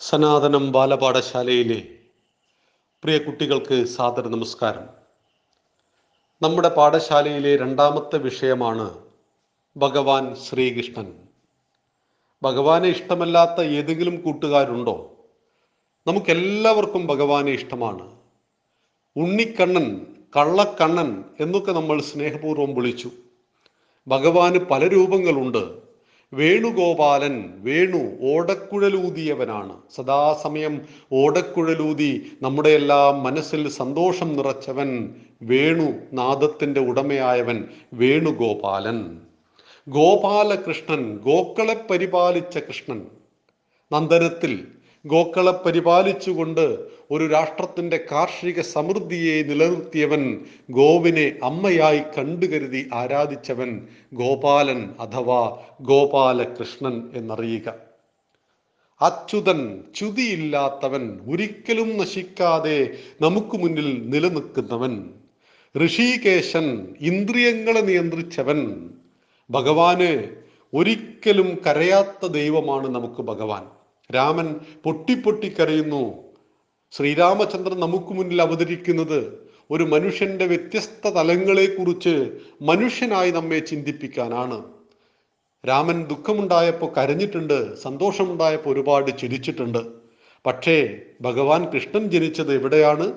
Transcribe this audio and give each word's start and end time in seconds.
സനാതനം 0.00 0.72
ബാലപാഠശാലയിലെ 0.72 1.88
പ്രിയ 3.04 3.18
കുട്ടികൾക്ക് 3.18 3.84
സാദര 3.84 4.28
നമസ്കാരം. 4.28 4.88
നമ്മുടെ 6.42 6.68
പാഠശാലയിലെ 6.68 7.56
രണ്ടാമത്തെ 7.56 8.18
വിഷയമാണ് 8.18 8.98
ഭഗവാൻ 9.76 10.36
ശ്രീകൃഷ്ണൻ. 10.36 11.14
ഭഗവാനെ 12.42 12.88
ഇഷ്ടമല്ലാത്ത 12.88 13.60
ഏതെങ്കിലും 13.60 14.20
കൂട്ടുകാരുണ്ടോ? 14.20 15.16
നമുക്കെല്ലാവർക്കും 16.06 17.06
ഭഗവാനെ 17.06 17.52
ഇഷ്ടമാണ്. 17.52 18.16
ഉണ്ണിക്കണ്ണൻ 19.16 20.06
കള്ളക്കണ്ണൻ 20.36 21.24
എന്നൊക്കെ 21.40 21.72
നമ്മൾ 21.72 22.00
സ്നേഹപൂർവം 22.00 22.74
വിളിച്ചു. 22.74 23.10
ഭഗവാന് 24.08 24.58
പല 24.58 24.88
രൂപങ്ങളുണ്ട്. 24.88 25.83
വേണുഗോപാലൻ 26.34 27.36
വേണു 27.56 28.32
ഓടക്കുഴലൂതിയവനാണ്. 28.32 29.76
സദാസമയം 29.94 30.82
ഓടക്കുഴലൂതി 31.12 32.10
നമ്മുടെ 32.42 32.68
എല്ലാം 32.68 33.22
മനസ്സിൽ 33.22 33.68
സന്തോഷം 33.68 34.36
നിറച്ചവൻ 34.36 35.14
വേണു 35.42 35.88
നാദത്തിന്റെ 36.12 36.80
ഉടമയായവൻ 36.80 37.64
വേണുഗോപാലൻ. 37.92 38.98
ഗോപാലകൃഷ്ണൻ 39.88 41.18
ഗോക്കളെ 41.18 41.76
പരിപാലിച്ച 41.90 42.58
കൃഷ്ണൻ. 42.58 43.06
നന്ദനത്തിൽ 43.92 44.66
ഗോക്കളെ 45.06 45.52
പരിപാലിച്ചുകൊണ്ട് 45.52 46.64
ഒരു 47.10 47.26
രാഷ്ട്രത്തിന്റെ 47.26 48.04
കാർഷിക 48.12 48.60
സമൃദ്ധിയെ 48.60 49.42
നിലനിർത്തിയവൻ 49.42 50.44
ഗോവിനെ 50.70 51.38
അമ്മയായി 51.42 51.98
കണ്ടുകരുതി 51.98 52.90
ആരാധിച്ചവൻ 52.94 53.86
ഗോപാലൻ 54.12 54.94
അഥവാ 55.00 55.58
ഗോപാലകൃഷ്ണൻ 55.80 57.10
എന്നറിയുക. 57.14 57.74
അച്യുതൻ 59.00 59.84
ച്യുതിയില്ലാത്തവൻ 59.98 61.18
ഒരിക്കലും 61.28 61.98
നശിക്കാതെ 61.98 62.98
നമുക്ക് 63.20 63.56
മുന്നിൽ 63.56 64.10
നിലനിൽക്കുന്നവൻ. 64.10 65.10
ഋഷികേശൻ 65.86 66.94
ഇന്ദ്രിയങ്ങളെ 67.00 67.80
നിയന്ത്രിച്ചവൻ. 67.80 68.90
ഭഗവാന് 69.50 70.36
ഒരിക്കലും 70.74 71.58
കരയാത്ത 71.66 72.26
ദൈവമാണ് 72.26 72.88
നമുക്ക് 72.88 73.22
ഭഗവാൻ. 73.22 73.66
രാമൻ 74.14 74.60
പൊട്ടിപ്പൊട്ടി 74.84 75.48
കരയുന്നു 75.48 76.33
ശ്രീരാമചന്ദ്രൻ 76.96 77.80
നമുക്ക് 77.80 78.06
മുന്നിൽ 78.06 78.42
അവതരിക്കുന്നത് 78.42 79.48
ഒരു 79.70 79.84
മനുഷ്യന്റെ 79.84 80.46
വ്യത്യസ്ത 80.46 81.08
തലങ്ങളെക്കുറിച്ച് 81.08 82.38
മനുഷ്യനായി 82.62 83.30
നമ്മെ 83.30 83.58
ചിന്തിപ്പിക്കാനാണ്. 83.58 84.64
രാമൻ 85.68 86.06
ദുഃഖമുണ്ടായപ്പോൾ 86.06 86.92
കരഞ്ഞിട്ടുണ്ട് 86.94 87.76
സന്തോഷമുണ്ടായപ്പോൾ 87.82 88.70
ഒരുപാട് 88.70 89.18
ചിരിച്ചിട്ടുണ്ട്. 89.18 89.78
പക്ഷേ 90.46 90.96
ഭഗവാൻ 91.20 91.70
കൃഷ്ണൻ 91.70 92.10
ജനിച്ചത് 92.10 92.54
എവിടെയാണ്? 92.54 93.12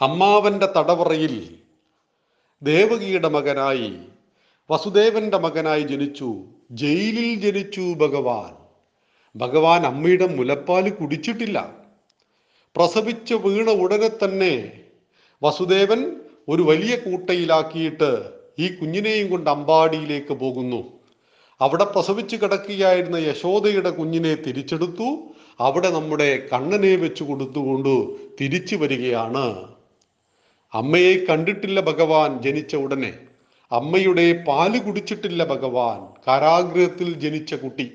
അമ്മാവന്റെ 0.00 0.66
തടവറയിൽ 0.66 1.56
ദേവകിയുടെ 2.62 3.28
മകനായി 3.28 3.94
വസുദേവന്റെ 4.70 5.38
മകനായി 5.38 5.82
ജനിച്ചു 5.82 6.34
ജയിലിൽ 6.70 7.34
ജനിച്ചു 7.34 7.80
ഭഗവാൻ. 7.80 8.54
ഭഗവാൻ 9.38 9.86
അമ്മയുടെ 9.86 10.26
മുലപ്പാൽ 10.26 10.90
കുടിച്ചിട്ടില്ല. 10.90 11.77
പ്രസവിച്ച് 12.76 13.34
വീണ 13.34 13.70
ഉടനെ 13.70 14.08
തന്നെ 14.08 14.72
വസുദേവൻ 15.42 16.16
ഒരു 16.48 16.62
വലിയ 16.62 16.96
കൂട്ടയിലാക്കിയിട്ട് 16.96 18.30
ഈ 18.58 18.68
കുഞ്ഞിനെയും 18.68 19.30
കൊണ്ട് 19.30 19.50
അമ്പാടിയിലേക്ക് 19.50 20.34
പോകുന്നു. 20.34 20.92
അവിടെ 21.60 21.84
പ്രസവിച്ചു 21.84 22.36
കിടക്കുകയായിരുന്ന 22.36 23.16
യശോദയുടെ 23.16 23.90
കുഞ്ഞിനെ 23.90 24.34
തിരിച്ചെടുത്തു. 24.34 25.18
അവിടെ 25.60 25.90
നമ്മുടെ 25.90 26.48
കണ്ണനെ 26.52 26.96
വെച്ചു 26.96 27.24
കൊടുത്തുകൊണ്ട് 27.24 28.06
തിരിച്ചു 28.40 28.76
വരികയാണ്. 28.76 29.68
അമ്മയെ 30.74 31.24
കണ്ടിട്ടില്ല 31.24 31.80
ഭഗവാൻ 31.80 32.42
ജനിച്ച 32.42 32.76
ഉടനെ. 32.76 33.18
അമ്മയുടെ 33.72 34.44
പാൽ 34.48 34.78
കുടിച്ചിട്ടില്ല 34.78 35.44
ഭഗവാൻ. 35.44 36.22
കാരാഗ്രഹത്തിൽ 36.28 37.14
ജനിച്ച 37.14 37.54
കുട്ടി. 37.54 37.92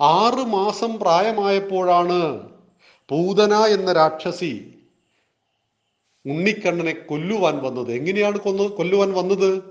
ആറ് 0.00 0.46
മാസം 0.46 0.98
പ്രായമായപ്പോഴാണ് 0.98 2.55
പൂതന 3.08 3.54
എന്ന 3.54 3.92
രാക്ഷസി 3.92 4.74
ഉണ്ണിക്കണ്ണനെ 6.26 6.92
കൊല്ലുവാൻ 6.92 7.58
വന്നത്. 7.58 7.92
എങ്ങനെയാണ് 7.92 8.38
കൊന്ന് 8.38 8.62
കൊല്ലുവാൻ 8.62 9.12
വന്നത്? 9.12 9.62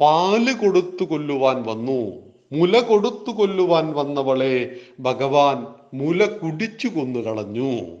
പാൽ 0.00 0.52
കൊടുത്തു 0.52 1.04
കൊല്ലുവാൻ 1.04 1.62
വന്നു. 1.62 2.30
മുല 2.52 2.80
കൊടുത്തു 2.80 3.30
കൊല്ലുവാൻ 3.30 3.92
വന്നവളെ 3.92 4.76
ഭഗവാൻ 5.00 5.66
മുല 5.94 6.24
കുടിച്ചു 6.24 6.88
കൊന്നു 6.88 7.20
കളഞ്ഞു. 7.20 7.96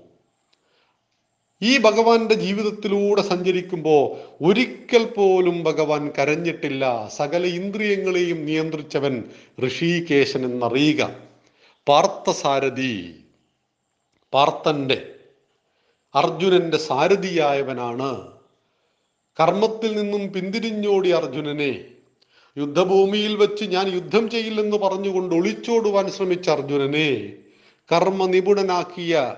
ഈ 1.62 1.78
ഭഗവാന്റെ 1.78 2.34
ജീവിതത്തിലൂടെ 2.34 3.22
സഞ്ചരിക്കുമ്പോൾ 3.22 4.16
ഒരിക്കൽ 4.44 5.04
പോലും 5.04 5.64
ഭഗവാൻ 5.64 6.10
കരഞ്ഞിട്ടില്ല. 6.18 7.08
സകല 7.08 7.44
ഇന്ദ്രിയങ്ങളെയും 7.44 8.46
നിയന്ത്രിച്ചവൻ 8.46 9.24
ഋഷികേശൻ 9.66 10.44
എന്നറിയുക. 10.44 11.16
പാർത്ഥസാരഥി. 11.88 13.19
പാർത്ഥന്റെ 14.34 15.14
അർജുനന്റെ 16.14 16.76
സാരഥിയായവനാണ്. 16.76 18.32
കർമ്മത്തിൽ 19.40 20.00
നിന്നും 20.00 20.32
പിന്തിരിഞ്ഞോടി 20.32 21.08
അർജുനനെ. 21.08 21.84
യുദ്ധഭൂമിയിൽ 22.56 23.36
വെച്ച് 23.36 23.64
ഞാൻ 23.64 23.88
യുദ്ധം 23.88 24.30
ചെയ്യില്ലെന്ന് 24.30 24.76
പറഞ്ഞുകൊണ്ട് 24.76 25.34
ഒളിച്ചോടുവാൻ 25.34 26.10
ശ്രമിച്ച 26.10 26.50
അർജുനനെ 26.50 27.32
കർമ്മ 27.92 28.26
നിപുണനാക്കിയ 28.26 29.36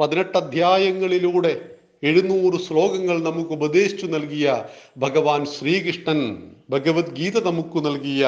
പതിനെട്ട് 0.00 0.38
അധ്യായങ്ങളിലൂടെ 0.38 1.78
എഴുന്നൂറ് 2.02 2.60
ശ്ലോകങ്ങൾ 2.60 3.22
നമുക്ക് 3.22 3.50
ഉപദേശിച്ചു 3.50 4.06
നൽകിയ 4.06 4.64
ഭഗവാൻ 4.98 5.44
ശ്രീകൃഷ്ണൻ 5.44 6.20
ഭഗവത്ഗീത 6.70 7.44
നമുക്ക് 7.44 7.86
നൽകിയ 7.86 8.24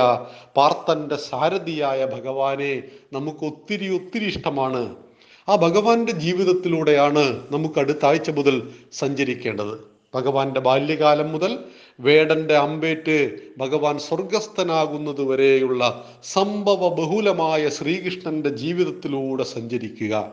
പാർത്തന്റെ 0.56 1.16
സാരഥിയായ 1.16 2.04
ഭഗവാനെ 2.04 2.82
നമുക്ക് 3.12 3.44
ഒത്തിരി 3.44 3.88
ഒത്തിരി 3.88 4.24
ഇഷ്ടമാണ്. 4.24 5.03
ആ 5.48 5.56
ഭഗവാന്റെ 5.56 6.12
ജീവിതത്തിലൂടെയാണ് 6.12 7.40
നമുക്ക് 7.50 7.78
അടുത്ത 7.78 8.06
ആഴ്ച 8.06 8.30
മുതൽ 8.30 8.70
സഞ്ചരിക്കേണ്ടത്. 8.92 9.78
ഭഗവാന്റെ 10.14 10.60
ബാല്യകാലം 10.60 11.32
മുതൽ 11.32 11.58
വേടന്റെ 12.00 12.56
അമ്പേറ്റ് 12.56 13.36
ഭഗവാൻ 13.58 13.98
സ്വർഗസ്ഥനാകുന്നത് 13.98 15.22
വരെയുള്ള 15.22 16.04
സംഭവ 16.32 16.88
ബഹുലമായ 16.88 17.68
ശ്രീകൃഷ്ണന്റെ 17.68 18.48
ജീവിതത്തിലൂടെ 18.48 19.42
സഞ്ചരിക്കുക. 19.42 20.32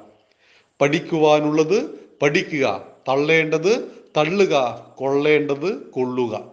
പഠിക്കുവാനുള്ളത് 0.82 2.00
പഠിക്കുക. 2.22 2.82
തള്ളേണ്ടത് 3.10 3.92
തള്ളുക. 4.18 4.86
കൊള്ളേണ്ടത് 4.96 5.76
കൊള്ളുക. 5.76 6.44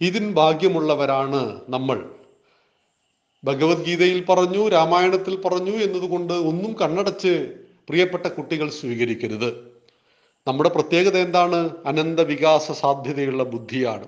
ഇതിൻ 0.00 0.34
ഭാഗ്യമുള്ളവരാണ് 0.34 1.60
നമ്മൾ. 1.68 2.10
ഭഗവത്ഗീതയിൽ 3.44 4.24
പറഞ്ഞു 4.24 4.68
രാമായണത്തിൽ 4.68 5.36
പറഞ്ഞു 5.36 5.70
എന്നതുകൊണ്ട് 5.70 6.32
ഒന്നും 6.32 6.72
കണ്ണടച്ച് 6.72 7.63
പ്രിയപ്പെട്ട 7.88 8.26
കുട്ടികൾ 8.26 8.70
സ്വീകരിക്കരുത്. 8.70 9.74
നമ്മുടെ 10.46 10.68
പ്രത്യേകത 10.68 11.16
എന്താണ്? 11.16 11.70
അനന്ത 11.86 12.20
വികാസ 12.20 12.72
സാധ്യതയുള്ള 12.72 13.44
ബുദ്ധിയാണ്. 13.44 14.06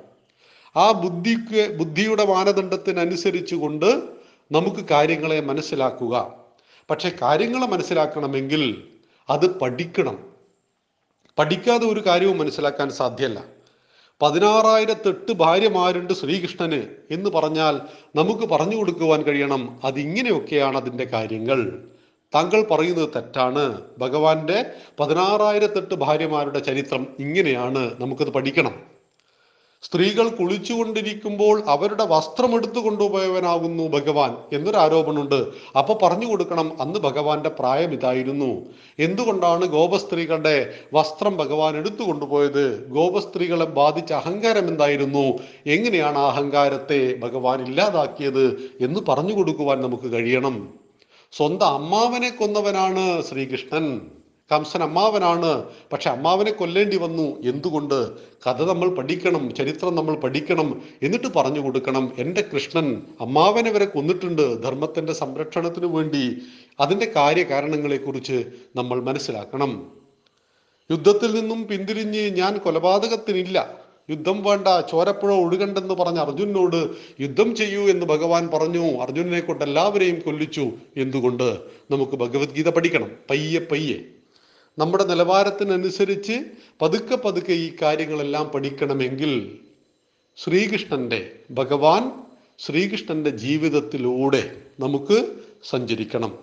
ആ 0.76 0.92
ബുദ്ധിക്ക് 0.92 1.76
ബുദ്ധിയുടെ 1.76 2.26
മാനദണ്ഡത്തിനനുസരിച്ച് 2.26 3.54
കൊണ്ട് 3.54 4.02
നമുക്ക് 4.52 4.88
കാര്യങ്ങളെ 4.88 5.40
മനസ്സിലാക്കുക. 5.40 6.34
പക്ഷെ 6.90 7.12
കാര്യങ്ങളെ 7.22 7.66
മനസ്സിലാക്കണമെങ്കിൽ 7.66 8.82
അത് 9.30 9.58
പഠിക്കണം. 9.58 10.24
പഠിക്കാതെ 11.38 11.86
ഒരു 11.86 12.06
കാര്യവും 12.06 12.38
മനസ്സിലാക്കാൻ 12.38 12.90
സാധ്യമല്ല. 12.90 13.44
പതിനാറായിരത്തെട്ട് 14.22 15.32
ഭാര്യമാരുണ്ട് 15.32 16.12
ശ്രീകൃഷ്ണന് 16.12 16.82
എന്ന് 17.10 17.30
പറഞ്ഞാൽ 17.30 17.80
നമുക്ക് 18.16 18.42
പറഞ്ഞു 18.42 18.76
കൊടുക്കുവാൻ 18.76 19.22
കഴിയണം 19.22 19.80
അതിങ്ങനെയൊക്കെയാണ് 19.84 20.76
അതിന്റെ 20.76 21.04
കാര്യങ്ങൾ. 21.04 21.88
താങ്കൾ 22.34 22.66
പറയുന്നത് 22.70 23.08
തെറ്റാണ്. 23.16 23.82
ഭഗവാന്റെ 23.98 24.64
പതിനാറായിരത്തെട്ട് 25.00 25.94
ഭാര്യമാരുടെ 25.94 26.58
ചരിത്രം 26.58 27.06
ഇങ്ങനെയാണ് 27.20 27.90
നമുക്കത് 28.00 28.28
പഠിക്കണം. 28.28 28.96
സ്ത്രീകൾ 29.82 30.28
കുളിച്ചുകൊണ്ടിരിക്കുമ്പോൾ 30.28 31.62
അവരുടെ 31.66 32.04
വസ്ത്രം 32.04 32.54
എടുത്തു 32.54 32.78
കൊണ്ടുപോയവനാകുന്നു 32.78 33.88
ഭഗവാൻ 33.88 34.36
എന്നൊരു 34.52 34.76
ആരോപണമുണ്ട് 34.76 35.46
അപ്പൊ 35.78 35.98
പറഞ്ഞു 36.02 36.26
കൊടുക്കണം 36.26 36.82
അന്ന് 36.82 36.98
ഭഗവാന്റെ 36.98 37.48
പ്രായം 37.48 37.92
ഇതായിരുന്നു. 37.92 38.62
എന്തുകൊണ്ടാണ് 38.98 39.64
ഗോപസ്ത്രീകളുടെ 39.64 40.72
വസ്ത്രം 40.94 41.36
ഭഗവാൻ 41.36 41.76
എടുത്തു 41.76 42.02
കൊണ്ടുപോയത്? 42.02 42.88
ഗോപസ്ത്രീകളെ 42.88 43.64
ബാധിച്ച 43.64 44.12
അഹങ്കാരം 44.12 44.68
എന്തായിരുന്നു? 44.68 45.38
എങ്ങനെയാണ് 45.66 46.18
ആ 46.18 46.26
അഹങ്കാരത്തെ 46.26 47.16
ഭഗവാൻ 47.18 47.68
ഇല്ലാതാക്കിയത് 47.68 48.76
എന്ന് 48.80 49.00
പറഞ്ഞു 49.08 49.32
കൊടുക്കുവാൻ 49.32 49.80
നമുക്ക് 49.82 50.12
കഴിയണം. 50.12 50.85
സ്വന്തം 51.32 51.66
അമ്മാവനെ 51.66 52.30
കൊന്നവനാണ് 52.30 53.22
ശ്രീകൃഷ്ണൻ. 53.22 54.00
കംസൻ 54.52 54.82
അമ്മാവനാണ്. 54.82 55.64
പക്ഷെ 55.92 56.10
അമ്മാവനെ 56.10 56.52
കൊല്ലേണ്ടി 56.52 56.96
വന്നു. 56.96 57.22
എന്തുകൊണ്ട്? 57.22 58.12
കഥ 58.46 58.62
നമ്മൾ 58.62 58.94
പഠിക്കണം 58.94 59.54
ചരിത്രം 59.54 59.94
നമ്മൾ 59.94 60.16
പഠിക്കണം 60.16 60.82
എന്നിട്ട് 61.02 61.26
പറഞ്ഞു 61.36 61.60
കൊടുക്കണം. 61.60 62.12
എന്റെ 62.18 62.44
കൃഷ്ണൻ 62.54 63.02
അമ്മാവനെ 63.20 63.70
വരെ 63.70 63.84
കൊന്നിട്ടുണ്ട് 63.84 64.62
ധർമ്മത്തിന്റെ 64.62 65.12
സംരക്ഷണത്തിനു 65.12 65.86
വേണ്ടി. 65.86 66.38
അതിന്റെ 66.80 67.12
കാര്യകാരണങ്ങളെക്കുറിച്ച് 67.16 68.44
നമ്മൾ 68.76 69.02
മനസ്സിലാക്കണം. 69.02 69.92
യുദ്ധത്തിൽ 70.90 71.34
നിന്നും 71.34 71.66
പിന്തിരിഞ്ഞ് 71.66 72.30
ഞാൻ 72.30 72.58
കൊലപാതകത്തിനില്ല. 72.58 73.85
യുദ്ധം 74.10 74.42
വേണ്ട 74.42 74.68
ചോരപ്പുഴ 74.90 75.34
ഒഴുകണ്ടെന്ന് 75.34 75.94
പറഞ്ഞ 75.94 76.18
അർജുനോട് 76.18 76.90
യുദ്ധം 77.20 77.56
ചെയ്യൂ 77.56 77.80
എന്ന് 77.80 78.06
ഭഗവാൻ 78.06 78.48
പറഞ്ഞു. 78.48 79.02
അർജുനനെ 79.02 79.40
കൊണ്ട് 79.40 79.64
എല്ലാവരെയും 79.64 80.20
കൊല്ലിച്ചു. 80.20 80.70
എന്തുകൊണ്ട്? 80.96 81.58
നമുക്ക് 81.90 82.12
ഭഗവത്ഗീത 82.12 82.68
പഠിക്കണം. 82.68 83.10
പയ്യെ 83.30 83.60
പയ്യെ. 83.60 83.98
നമ്മുടെ 84.78 85.04
നിലവാരത്തിനനുസരിച്ച് 85.04 86.32
പതുക്കെ 86.82 87.16
പതുക്കെ 87.16 87.52
ഈ 87.52 87.72
കാര്യങ്ങളെല്ലാം 87.82 88.48
പഠിക്കണമെങ്കിൽ 88.48 89.58
ശ്രീകൃഷ്ണന്റെ 90.36 91.32
ഭഗവാൻ 91.50 92.12
ശ്രീകൃഷ്ണന്റെ 92.58 93.30
ജീവിതത്തിലൂടെ 93.30 94.56
നമുക്ക് 94.80 95.26
സഞ്ചരിക്കണം. 95.68 96.38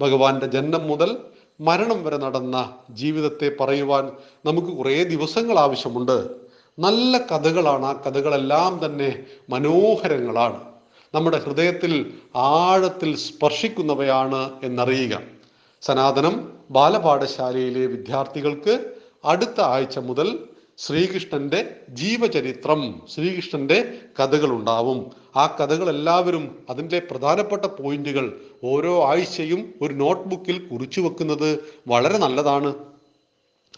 ഭഗവാന്റെ 0.00 0.46
ജന്മം 0.46 0.88
മുതൽ 0.88 1.16
മരണം 1.60 2.04
വരെ 2.04 2.16
നടന്ന 2.16 2.76
ജീവിതത്തെ 2.90 3.50
പറയുവാൻ 3.60 4.10
നമുക്ക് 4.44 4.68
കുറേ 4.68 5.04
ദിവസങ്ങൾ 5.04 5.58
ആവശ്യമുണ്ട്. 5.58 6.47
നല്ല 6.78 7.18
കഥകളാണ്. 7.18 7.86
ആ 7.86 7.92
കഥകളെല്ലാം 7.92 8.80
തന്നെ 8.84 9.22
മനോഹരങ്ങളാണ്. 9.50 10.60
നമ്മുടെ 11.14 11.38
ഹൃദയത്തിൽ 11.38 12.12
ആഴത്തിൽ 12.36 13.16
സ്പർശിക്കുന്നവയാണ് 13.16 14.50
എന്നറിയുക. 14.62 15.20
സനാതനം 15.82 16.52
ബാലപാഠശാലയിലെ 16.70 17.86
വിദ്യാർത്ഥികൾക്ക് 17.86 18.92
അടുത്ത 19.24 19.60
ആഴ്ച 19.60 19.98
മുതൽ 19.98 20.38
ശ്രീകൃഷ്ണന്റെ 20.78 21.76
ജീവചരിത്രം 21.88 23.02
ശ്രീകൃഷ്ണന്റെ 23.14 23.94
കഥകൾ 24.20 24.50
ഉണ്ടാവും 24.50 25.10
ആ 25.36 25.56
കഥകൾ 25.60 25.88
എല്ലാവരും 25.88 26.58
അതിന്റെ 26.70 26.98
പ്രധാനപ്പെട്ട 26.98 27.64
പോയിന്റുകൾ 27.64 28.40
ഓരോ 28.64 29.04
ആഴ്ചയും 29.08 29.74
ഒരു 29.82 29.94
നോട്ട്ബുക്കിൽ 29.94 30.68
കുറിച്ചു 30.68 31.00
വെക്കുന്നത് 31.00 31.64
വളരെ 31.88 32.18
നല്ലതാണ്. 32.18 32.74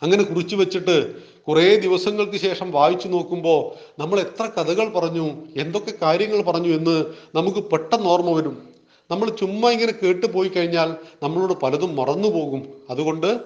അങ്ങനെ 0.03 0.23
കുറിച്ചു 0.23 0.57
വെച്ചിട്ട് 0.57 1.15
കുറേ 1.49 1.77
ദിവസങ്ങൾക്ക് 1.77 2.37
ശേഷം 2.37 2.71
വായിച്ചു 2.71 3.09
നോക്കുമ്പോൾ 3.09 3.75
നമ്മൾ 4.01 4.21
എത്ര 4.21 4.47
കഥകൾ 4.47 4.89
പറഞ്ഞു 4.89 5.31
എന്തൊക്കെ 5.57 5.93
കാര്യങ്ങൾ 6.03 6.43
പറഞ്ഞു 6.43 6.69
എന്ന് 6.69 7.05
നമുക്ക് 7.35 7.59
പെട്ടെന്ന് 7.59 8.07
ഓർമ്മ 8.07 8.31
വരും. 8.33 8.63
നമ്മൾ 9.11 9.31
ചുമ്മാ 9.31 9.71
ഇങ്ങനെ 9.71 9.95
കേട്ട് 10.03 10.27
പോയി 10.27 10.49
കഴിഞ്ഞാൽ 10.49 10.97
നമ്മളോട് 11.23 11.53
പലതും 11.53 11.97
മറന്നുപോകും 11.97 12.69
അതുകൊണ്ട് 12.91 13.41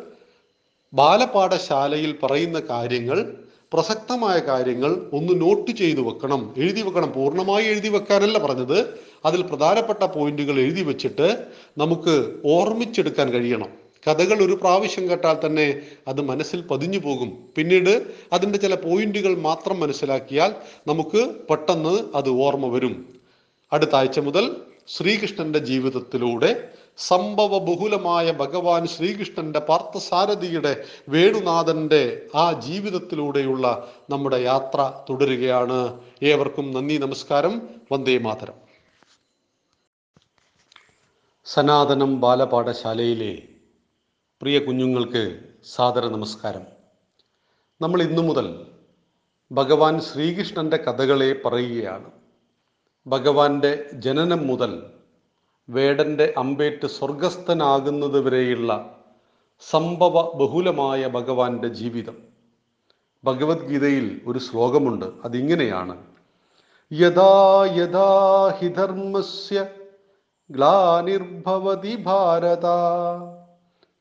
ബാലപാഠശാലയിൽ 0.95 2.15
പറയുന്ന 2.23 2.61
കാര്യങ്ങൾ 2.61 3.35
പ്രസക്തമായ 3.73 4.39
കാര്യങ്ങൾ 4.39 5.11
ഒന്ന് 5.13 5.41
നോട്ട് 5.41 5.71
ചെയ്തു 5.71 6.01
വെക്കണം. 6.01 6.55
എഴുതി 6.57 6.81
വെക്കണം. 6.81 7.13
പൂർണമായി 7.13 7.65
എഴുതി 7.65 7.89
വെക്കാനല്ല 7.89 8.39
പറഞ്ഞത്. 8.39 8.99
അതിൽ 9.25 9.43
പ്രധാനപ്പെട്ട 9.43 10.05
പോയിന്റുകൾ 10.05 10.61
എഴുതി 10.61 10.83
വെച്ചിട്ട് 10.83 11.47
നമുക്ക് 11.79 12.35
ഓർമ്മിച്ചെടുക്കാൻ 12.47 13.31
കഴിയണം. 13.31 13.84
കഥകൾ 14.09 14.47
ഒരു 14.47 14.53
പ്രാവശ്യം 14.53 15.11
കേട്ടാൽ 15.11 15.47
തന്നെ 15.47 15.83
അത് 16.09 16.21
മനസ്സിൽ 16.21 16.61
പതിഞ്ഞു 16.61 16.99
പോകും. 16.99 17.49
പിന്നീട് 17.57 18.15
അതിന്റെ 18.33 18.59
ചില 18.59 18.75
പോയിന്റുകൾ 18.75 19.39
മാത്രം 19.39 19.81
മനസ്സിലാക്കിയാൽ 19.81 20.55
നമുക്ക് 20.87 21.35
പെട്ടെന്ന് 21.51 22.05
അത് 22.15 22.29
ഓർമ്മ 22.29 22.67
വരും. 22.67 23.21
അടുത്ത 23.73 23.95
ആഴ്ച 23.95 24.19
മുതൽ 24.19 24.57
ശ്രീകൃഷ്ണന്റെ 24.89 25.59
ജീവിതത്തിലൂടെ 25.59 26.69
സംഭവ 26.97 27.59
ബഹുലമായ 27.59 28.33
ഭഗവാൻ 28.33 28.87
ശ്രീകൃഷ്ണന്റെ 28.87 29.59
പാർത്ഥസാരഥിയുടെ 29.59 30.85
വേണുനാഥന്റെ 31.09 32.23
ആ 32.35 32.53
ജീവിതത്തിലൂടെയുള്ള 32.53 33.93
നമ്മുടെ 34.11 34.37
യാത്ര 34.37 34.93
തുടരുകയാണ്. 35.11 36.01
ഏവർക്കും 36.23 36.73
നന്ദി 36.73 36.97
നമസ്കാരം. 36.97 37.63
വന്ദേ 37.93 38.19
മാതരം. 38.19 38.65
സനാതനം 41.45 42.21
ബാലപാഠശാലയിലെ 42.21 43.43
പ്രിയ 44.43 44.59
കുഞ്ഞുങ്ങൾക്ക് 44.59 45.41
സാദര 45.65 46.09
നമസ്കാരം. 46.09 46.63
നമ്മൾ 47.81 48.03
ഇന്നു 48.03 48.23
മുതൽ 48.23 48.67
ഭഗവാൻ 49.53 50.01
ശ്രീകൃഷ്ണന്റെ 50.01 50.77
കഥകളെ 50.77 51.41
പറയുകയാണ്. 51.45 52.11
ഭഗവാന്റെ 53.07 53.91
ജനനം 53.93 54.47
മുതൽ 54.47 54.91
വേടന്റെ 55.69 56.35
അമ്പേറ്റ് 56.37 56.87
സ്വർഗസ്ഥനാകുന്നത് 56.87 58.21
വരെയുള്ള 58.21 58.99
സംഭവ 59.71 60.37
ബഹുലമായ 60.37 61.07
ഭഗവാന്റെ 61.07 61.69
ജീവിതം. 61.69 62.17
ഭഗവത്ഗീതയിൽ 63.25 64.21
ഒരു 64.27 64.39
ശ്ലോകമുണ്ട്. 64.39 65.07
അതിങ്ങനെയാണ്. 65.25 66.07
യഥാ 66.93 67.69
യഥാ 67.75 68.49
ഹി 68.59 68.69
ധർമ്മസ്യ 68.69 69.67
ഗ്ലാനിർഭവതി 70.51 72.03
ഭാരത. 72.03 72.67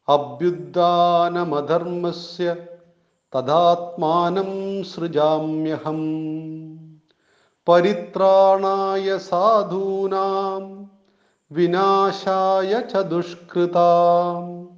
അഭ്യുദ്ധാനമധർമ്മസ്യ 0.08 2.56
തഥാത്മാനം 3.36 4.84
സൃജാമ്യഹം. 4.84 6.02
പരിത്രാണായ 7.68 9.18
സാധൂനാം 9.18 10.92
വിനാശായ 11.52 12.82
ച 12.94 12.98
ദുഷ്കൃതാം. 12.98 14.70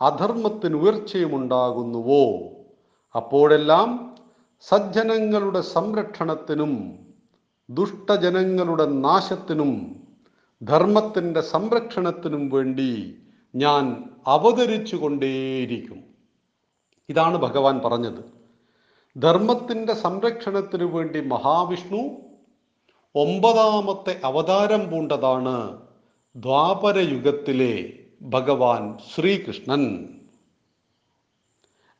അധർമ്മത്തിന് 0.00 0.76
ഉയർച്ചയും 0.76 1.36
ഉണ്ടാകുന്നുവോ 1.36 2.42
അപ്പോഴെല്ലാം 3.14 4.16
സജ്ജനങ്ങളുടെ 4.60 5.60
സംരക്ഷണത്തിനും 5.60 6.98
ദുഷ്ടജനങ്ങളുടെ 7.70 8.84
നാശത്തിനും 8.84 10.02
ധർമ്മത്തിന്റെ 10.62 11.40
സംരക്ഷണത്തിനും 11.40 12.50
വേണ്ടി 12.50 13.16
ഞാൻ 13.54 14.04
അവതരിച്ചു 14.26 14.96
കൊണ്ടേയിരിക്കും 14.96 16.04
ഇതാണ് 17.08 17.36
ഭഗവാൻ 17.36 17.80
പറഞ്ഞത്. 17.84 18.24
ധർമ്മത്തിന്റെ 19.16 19.92
സംരക്ഷണത്തിനു 19.92 20.84
വേണ്ടി 20.84 21.20
മഹാവിഷ്ണു 21.20 22.02
ഒമ്പതാമത്തെ 23.14 24.20
അവതാരം 24.24 24.90
പൂണ്ടതാണ് 24.90 25.78
ദ്വാപരയുഗത്തിലെ 26.36 27.92
ഭഗവാൻ 28.22 28.98
ശ്രീകൃഷ്ണൻ. 29.14 30.08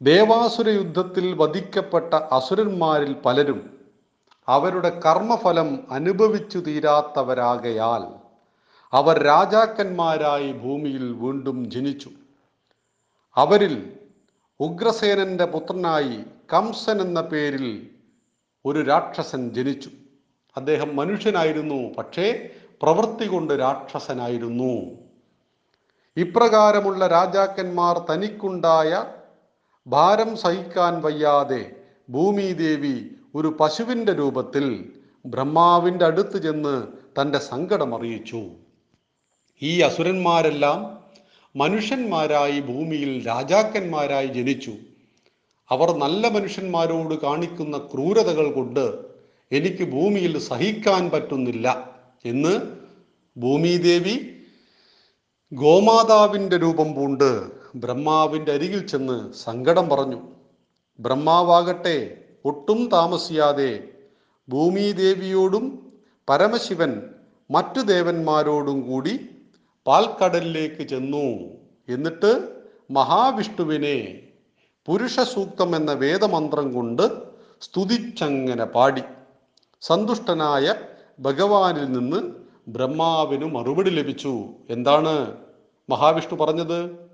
ദേവാസുര 0.03 0.69
യുദ്ധത്തിൽ 0.69 1.35
വധിക്കപ്പെട്ട 1.35 2.15
അസുരന്മാരിൽ 2.15 3.13
പലരും 3.13 3.81
അവരുടെ 4.49 5.01
കർമ്മഫലം 5.01 5.93
അനുഭവിച്ചു 5.93 6.59
തീരാത്തവരാകയാൽ 6.59 8.03
അവർ 8.93 9.23
രാജാക്കന്മാരായി 9.23 10.53
ഭൂമിയിൽ 10.53 11.13
വീണ്ടും 11.13 11.71
ജനിച്ചു. 11.71 12.11
അവരിൽ 13.37 13.93
ഉഗ്രസേനന്റെ 14.61 15.45
പുത്രനായി 15.45 16.25
കംസൻ 16.53 17.01
എന്ന 17.01 17.21
പേരിൽ 17.21 17.91
ഒരു 18.67 18.83
രാക്ഷസൻ 18.83 19.51
ജനിച്ചു. 19.51 19.91
അദ്ദേഹം 20.57 20.97
മനുഷ്യനായിരുന്നു 20.97 21.95
പക്ഷേ 21.95 22.49
പ്രവൃത്തി 22.83 23.27
കൊണ്ട് 23.27 23.55
രാക്ഷസനായിരുന്നു. 23.55 24.75
ഇപ്രകാരമുള്ള 26.17 27.07
രാജാക്കന്മാർ 27.07 27.99
തനിക്കുണ്ടായ 28.11 29.07
ഭാരം 29.87 30.37
സഹിക്കാൻ 30.37 31.03
വയ്യാതെ 31.03 31.73
ഭൂമിദേവി 32.11 33.11
ഒരു 33.35 33.57
പശുവിന്റെ 33.61 34.13
രൂപത്തിൽ 34.13 34.91
ബ്രഹ്മാവിന്റെ 35.27 36.05
അടുത്ത് 36.05 36.43
ചെന്ന് 36.43 36.83
തന്റെ 37.21 37.39
സങ്കടം 37.39 37.95
അറിയിച്ചു. 37.95 38.51
ഈ 39.63 39.81
അസുരന്മാരെല്ലാം 39.81 40.99
മനുഷ്യന്മാരായി 41.57 42.61
ഭൂമിയിൽ 42.61 43.27
രാജാക്കന്മാരായി 43.27 44.27
ജനിച്ചു. 44.27 44.73
അവർ 45.71 45.91
നല്ല 45.91 46.29
മനുഷ്യന്മാരോട് 46.29 47.15
കാണിക്കുന്ന 47.15 47.79
ക്രൂരതകൾ 47.79 48.53
കൊണ്ട് 48.53 48.85
എനിക്ക് 49.53 49.85
ഭൂമിയിൽ 49.85 50.39
സഹിക്കാൻ 50.39 51.11
പറ്റുന്നില്ല 51.11 51.95
എന്ന് 52.25 52.61
ഭൂമിദേവി 53.37 54.17
ഗോമാതാവിന്റെ 55.53 56.57
രൂപം 56.57 56.95
പൂണ്ട് 56.95 57.62
ബ്രഹ്മാവിന്റെ 57.75 58.53
അരികിൽ 58.53 58.87
ചെന്ന് 58.87 59.33
സങ്കടം 59.33 59.89
പറഞ്ഞു. 59.89 60.21
ബ്രഹ്മാവാകട്ടെ 61.01 62.17
ഒട്ടും 62.45 62.89
താമസിയാതെ 62.89 63.89
ഭൂമിദേവിയോടും 64.49 65.93
പരമശിവൻ 66.29 67.03
മറ്റു 67.51 67.81
ദേവന്മാരോടും 67.81 68.81
കൂടി 68.81 69.29
പാൽക്കടലിലേക്ക് 69.87 70.89
ചെന്നു. 70.89 71.27
എന്നിട്ട് 71.89 72.49
മഹാവിഷ്ണുവിനെ 72.91 74.23
പുരുഷ 74.87 75.21
സൂക്തം 75.21 75.77
എന്ന 75.77 75.93
വേദമന്ത്രം 75.93 76.73
കൊണ്ട് 76.73 77.03
സ്തുതിച്ചങ്ങനെ 77.61 78.65
പാടി. 78.65 79.03
സന്തുഷ്ടനായ 79.83 80.75
ഭഗവാനിൽ 81.21 81.93
നിന്ന് 81.93 82.33
ബ്രഹ്മാവിന് 82.69 83.45
മറുപടി 83.45 83.91
ലഭിച്ചു. 83.91 84.45
എന്താണ് 84.71 85.37
മഹാവിഷ്ണു 85.91 86.39
പറഞ്ഞത്? 86.39 87.12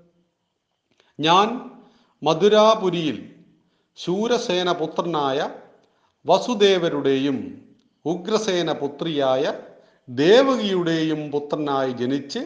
ഞാൻ 1.19 1.71
മധുരാപുരിയിൽ 2.23 3.17
ശൂരസേന 3.97 4.71
പുത്രനായ 4.71 5.49
വസുദേവരുടെയും 6.25 7.37
ഉഗ്രസേന 8.05 8.71
പുത്രിയായ 8.71 9.53
ദേവകിയുടെയും 10.09 11.31
പുത്രനായി 11.31 11.91
ജനിച്ച് 11.91 12.39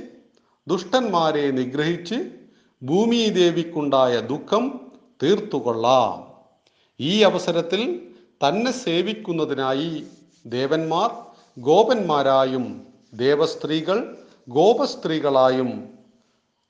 ദുഷ്ടന്മാരെ 0.67 1.51
നിഗ്രഹിച്ച് 1.51 2.17
ഭൂമിദേവിക്കുണ്ടായ 2.81 4.19
ദുഃഖം 4.19 4.63
തീർത്തുകൊള്ളാം. 5.23 6.17
ഈ 6.99 7.21
അവസരത്തിൽ 7.21 8.11
തന്നെ 8.45 8.71
സേവിക്കുന്നതിനായി 8.71 10.07
ദേവന്മാർ 10.45 11.09
ഗോപന്മാരായും 11.57 12.65
ദേവസ്ത്രീകൾ 13.13 14.17
ഗോപസ്ത്രീകളായും 14.49 15.69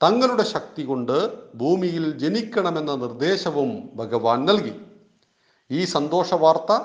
തങ്ങളുടെ 0.03 0.43
ശക്തി 0.43 0.83
കൊണ്ട് 0.83 1.33
ഭൂമിയിൽ 1.55 2.17
ജനിക്കണമെന്ന 2.17 2.95
നിർദ്ദേശവും 2.95 3.89
ഭഗവാൻ 3.95 4.45
നൽകി. 4.45 4.73
ഈ 5.71 5.85
സന്തോഷ 5.85 6.33
വാർത്ത 6.33 6.81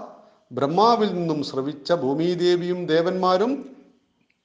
ബ്രഹ്മാവിൽ 0.53 1.15
നിന്നും 1.15 1.43
ശ്രവിച്ച 1.43 1.93
ഭൂമിദേവിയും 1.93 2.87
ദേവന്മാരും 2.87 3.77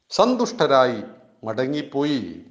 സന്തുഷ്ടരായി 0.10 1.04
മടങ്ങിപ്പോയി. 1.44 2.42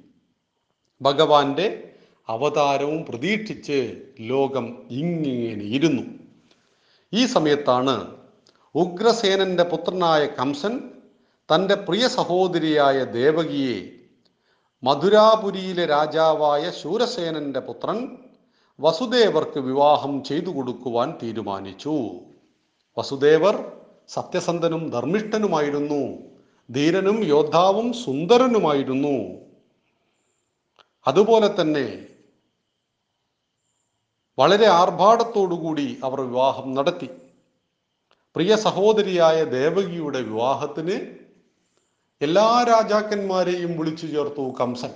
ഭഗവാന്റെ 1.01 1.95
അവതാരവും 2.29 3.05
പ്രതീക്ഷിച്ച് 3.05 4.01
ലോകം 4.19 4.77
ഇങ്ങനെ 4.89 5.63
ഇരുന്നു. 5.63 6.01
ഈ 7.13 7.25
സമയത്താണ് 7.25 8.17
ഉഗ്രസേനന്റെ 8.75 9.63
പുത്രനായ 9.63 10.25
കംസൻ 10.25 10.91
തന്റെ 11.55 11.75
പ്രിയ 11.75 12.07
സഹോദരിയായ 12.07 13.05
ദേവകിയെ 13.05 13.91
മധുരാപുരിയിലെ 14.83 15.85
രാജാവായ 15.85 16.71
ശൂരസേനന്റെ 16.71 17.59
പുത്രൻ 17.59 18.17
വസുദേവർക്ക് 18.79 19.59
വിവാഹം 19.59 20.23
ചെയ്തു 20.23 20.49
കൊടുക്കുവാൻ 20.49 21.13
തീരുമാനിച്ചു. 21.23 22.11
വസുദേവർ 22.97 23.71
സത്യസന്ധനും 24.07 24.89
ധർമ്മിഷ്ഠനുമായിരുന്നു. 24.89 26.17
ധീരനും 26.73 27.23
യോദ്ധാവും 27.23 27.93
സുന്ദരനുമായിരുന്നു. 27.93 29.39
അതുപോലെ 31.07 31.61
തന്നെ 31.61 32.05
വളരെ 34.39 34.65
ആർഭാടത്തോടുകൂടി 34.65 35.99
അവർ 36.03 36.21
വിവാഹം 36.21 36.73
നടത്തി. 36.73 37.09
പ്രിയ 38.35 38.55
സഹോദരിയായ 38.55 39.43
ദേവകിയുടെ 39.43 40.21
വിവാഹത്തിന് 40.21 41.22
എല്ലാ 42.21 42.65
രാജാക്കന്മാരെയും 42.67 43.77
വിളിച്ചു 43.77 44.07
ചേർത്തു 44.07 44.53
കംസൻ. 44.59 44.91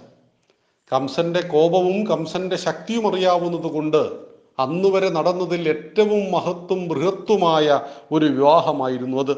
കംസന്റെ 0.93 1.41
കോപവും 1.41 2.05
കംസന്റെ 2.05 2.55
ശക്തിയും 2.55 3.07
അറിയാവുന്നത് 3.07 3.71
കൊണ്ട് 3.71 4.27
അന്നുവരെ 4.59 5.09
നടന്നതിൽ 5.09 5.69
ഏറ്റവും 5.69 6.31
മഹത്വം 6.31 6.87
ബൃഹത്വമായ 6.87 7.81
ഒരു 8.11 8.25
വിവാഹമായിരുന്നു 8.25 9.17
അത്. 9.17 9.35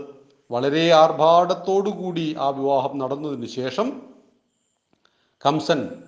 വളരെ 0.51 0.91
ആർഭാടത്തോടുകൂടി 0.91 2.36
ആ 2.39 2.50
വിവാഹം 2.50 2.98
നടന്നതിന് 2.98 3.45
ശേഷം 3.45 4.01
കംസൻ 5.45 6.03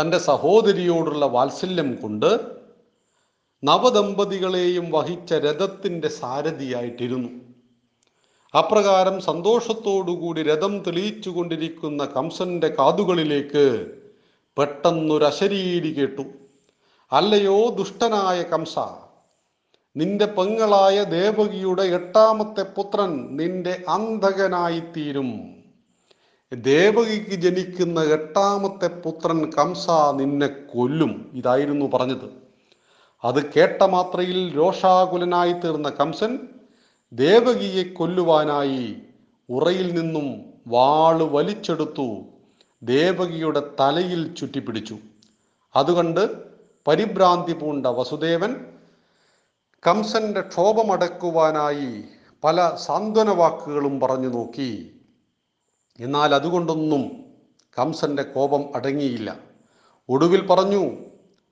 തന്റെ 0.00 0.18
സഹോദരിയോടുള്ള 0.18 1.26
വാത്സല്യം 1.26 1.96
കൊണ്ട് 2.02 2.30
നവദമ്പതികളെയും 3.64 4.90
വഹിച്ച 4.90 5.34
രഥത്തിന്റെ 5.34 6.08
സാരഥിയായിട്ടിരുന്നു. 6.08 7.43
അപ്രകാരം 8.58 9.20
സന്തോഷത്തോടുകൂടി 9.20 10.42
രഥം 10.42 10.78
തെളിയിച്ചു 10.78 11.30
കൊണ്ടിരിക്കുന്ന 11.30 12.04
കംസന്റെ 12.04 12.68
കാതുകളിലേക്ക് 12.68 13.92
പെട്ടെന്നൊരു 14.58 15.24
അശരീരി 15.24 15.92
കേട്ടു. 15.92 16.24
അല്ലയോ 17.12 17.68
ദുഷ്ടനായ 17.68 18.42
കംസ 18.42 18.78
നിന്റെ 19.96 20.26
പെങ്ങളായ 20.26 21.04
ദേവകിയുടെ 21.04 21.82
എട്ടാമത്തെ 21.82 22.62
പുത്രൻ 22.62 23.36
നിന്റെ 23.36 23.84
അന്ധകനായിത്തീരും. 23.88 25.30
ദേവകിക്ക് 26.54 27.34
ജനിക്കുന്ന 27.34 28.02
എട്ടാമത്തെ 28.02 28.86
പുത്രൻ 28.86 29.50
കംസ 29.50 29.86
നിന്നെ 30.14 30.46
കൊല്ലും 30.46 31.30
ഇതായിരുന്നു 31.34 31.86
പറഞ്ഞത്. 31.94 32.28
അത് 33.24 33.52
കേട്ട 33.52 33.82
മാത്രയിൽ 33.82 34.56
രോഷാകുലനായി 34.56 35.52
തീർന്ന 35.52 35.88
കംസൻ 35.90 36.48
ദേവകിയെ 37.14 37.84
കൊല്ലുവാനായി 37.84 39.02
ഉറയിൽ 39.48 39.94
നിന്നും 39.94 40.44
വാൾ 40.66 41.22
വലിച്ചെടുത്തു 41.22 42.16
ദേവകിയുടെ 42.82 43.62
തലയിൽ 43.80 44.34
ചുറ്റിപ്പിടിച്ചു. 44.34 44.98
അതുകൊണ്ട് 45.76 46.30
പരിഭ്രാന്തി 46.88 47.52
പൂണ്ട 47.52 47.86
വസുദേവൻ 47.86 48.66
കംസന്റെ 49.86 50.40
ക്ഷോഭമടക്കുവാനായി 50.40 52.04
പല 52.44 52.76
സാന്ത്വന 52.76 53.30
വാക്കുകളും 53.30 54.00
പറഞ്ഞു 54.00 54.28
നോക്കി. 54.28 54.92
എന്നാൽ 56.00 56.34
അതുകൊണ്ടൊന്നും 56.34 57.24
കംസന്റെ 57.78 58.22
കോപം 58.22 58.76
അടങ്ങിയില്ല. 58.76 59.36
ഒടുവിൽ 60.08 60.46
പറഞ്ഞു 60.46 60.90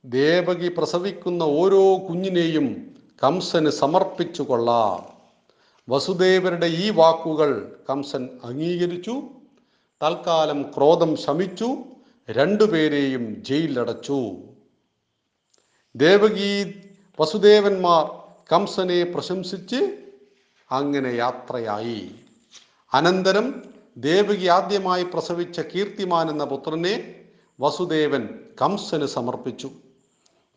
ദേവകി 0.05 0.69
പ്രസവിക്കുന്ന 0.69 1.43
ഓരോ 1.43 1.99
കുഞ്ഞിനെയും 1.99 2.95
കംസന് 3.25 3.69
സമർപ്പിച്ചു 3.69 4.43
കൊള്ളാം. 4.43 5.12
വസുദേവരുടെ 5.89 6.67
ഈ 6.67 6.91
വാക്കുകൾ 6.91 7.77
കംസൻ 7.91 8.29
അംഗീകരിച്ചു. 8.45 9.23
തൽക്കാലം 10.03 10.63
ക്രോധം 10.63 11.17
ശമിച്ചു. 11.17 11.77
രണ്ടുപേരെയും 12.31 13.45
ജയിലിലടച്ചു. 13.45 14.37
ദേവകി 15.97 16.75
വസുദേവന്മാർ 17.21 18.05
കംസനെ 18.53 19.05
പ്രശംസിച്ച് 19.05 19.99
അങ്ങനെ 20.71 21.09
യാത്രയായി. 21.09 22.11
അനന്തരം 22.95 23.63
ദേവകി 23.99 24.47
ആദ്യമായി 24.47 25.05
പ്രസവിച്ച 25.05 25.61
കീർത്തിമാൻ 25.61 26.31
എന്ന 26.31 26.45
പുത്രനെ 26.45 27.25
വസുദേവൻ 27.61 28.29
കംസന് 28.63 29.07
സമർപ്പിച്ചു. 29.07 29.71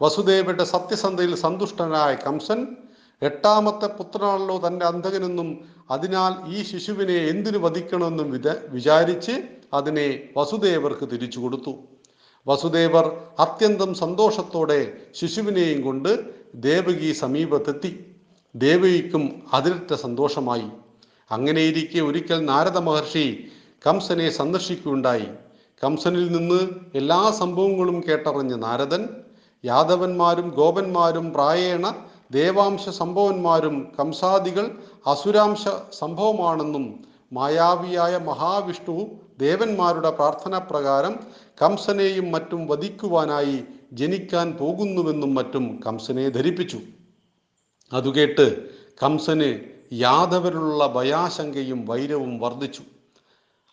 വസുദേവന്റെ 0.02 0.64
സത്യസന്ധയിൽ 0.64 1.36
സന്തുഷ്ടനായ 1.36 2.16
കംസൻ 2.16 2.78
എട്ടാമത്തെ 3.22 3.86
പുത്രനാണല്ലോ 3.86 4.68
തന്റെ 4.68 4.86
അന്ധകനെന്നും 4.86 5.60
അതിനാൽ 5.92 6.56
ഈ 6.56 6.64
ശിശുവിനെ 6.64 7.14
എന്തിനു 7.14 7.58
വധിക്കണമെന്നും 7.58 8.32
വിത 8.32 8.50
വിചാരിച്ച് 8.68 9.32
അതിനെ 9.74 10.30
വസുദേവർക്ക് 10.38 11.12
തിരിച്ചു 11.12 11.40
കൊടുത്തു. 11.40 11.76
വസുദേവർ 12.48 13.18
അത്യന്തം 13.40 13.94
സന്തോഷത്തോടെ 13.94 14.98
ശിശുവിനെയും 15.16 15.82
കൊണ്ട് 15.82 16.26
ദേവകി 16.56 17.12
സമീപത്തെത്തി. 17.12 18.06
ദേവകിക്കും 18.56 19.44
അതിരറ്റ 19.54 19.94
സന്തോഷമായി. 19.94 20.70
അങ്ങനെയിരിക്കെ 21.32 22.00
ഒരിക്കൽ 22.00 22.46
നാരദ 22.46 22.78
മഹർഷി 22.78 23.50
കംസനെ 23.88 24.30
സന്ദർശിക്കുകയുണ്ടായി. 24.30 25.28
കംസനിൽ 25.84 26.32
നിന്ന് 26.32 26.70
എല്ലാ 26.96 27.32
സംഭവങ്ങളും 27.32 28.04
കേട്ടറിഞ്ഞ 28.08 28.56
നാരദൻ 28.56 29.10
യാദവന്മാരും 29.66 30.50
ഗോപന്മാരും 30.50 31.34
പ്രായേണ 31.34 31.94
ദേവാംശ 32.32 32.90
സംഭവന്മാരും 32.90 33.88
കംസാദികൾ 34.00 34.78
അസുരാംശ 35.08 35.68
സംഭവമാണെന്നും 35.94 37.06
മായാവിയായ 37.34 38.18
മഹാവിഷ്ണു 38.18 39.08
ദേവന്മാരുടെ 39.40 40.10
പ്രാർത്ഥന 40.10 40.58
പ്രകാരം 40.58 41.20
കംസനെയും 41.62 42.32
മറ്റും 42.32 42.68
വധിക്കുവാനായി 42.68 43.64
ജനിക്കാൻ 43.94 44.52
പോകുന്നുവെന്നും 44.52 45.36
മറ്റും 45.36 45.80
കംസനെ 45.88 46.30
ധരിപ്പിച്ചു. 46.30 46.80
അതുകേട്ട് 47.94 48.70
കംസന് 49.04 49.60
യാദവരിലുള്ള 49.94 50.88
ഭയാശങ്കയും 50.88 51.86
വൈരവും 51.86 52.40
വർദ്ധിച്ചു. 52.40 52.82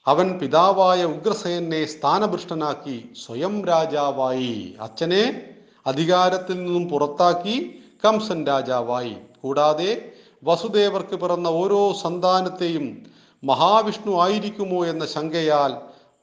അവൻ 0.06 0.38
പിതാവായ 0.38 1.04
ഉഗ്രസേനെ 1.04 1.84
സ്ഥാനഭൃഷ്ടനാക്കി 1.84 3.12
സ്വയം 3.26 3.66
രാജാവായി. 3.66 4.74
അച്ഛനെ 4.80 5.42
അധികാരത്തിൽ 5.86 6.64
നിന്നും 6.64 6.88
പുറത്താക്കി 6.88 7.81
കംസൻ 8.04 8.46
രാജാവായി. 8.46 9.16
കൂടാതെ 9.42 10.12
വസുദേവർക്ക് 10.44 11.16
പിറന്ന 11.16 11.48
ഓരോ 11.48 11.92
സന്താനത്തെയും 12.02 13.06
മഹാവിഷ്ണു 13.44 14.12
ആയിരിക്കുമോ 14.22 14.86
എന്ന 14.86 15.06
ശങ്കയാൽ 15.06 15.72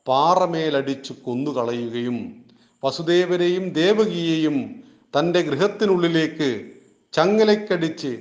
പാറമേലടിച്ചു 0.08 1.14
കൊന്നുകളയുകയും 1.26 2.46
വസുദേവനെയും 2.84 3.70
ദേവകിയെയും 3.70 4.84
തന്റെ 5.14 5.42
ഗൃഹത്തിനുള്ളിലേക്ക് 5.42 6.50
ചങ്ങലക്കടിച്ച് 7.14 8.12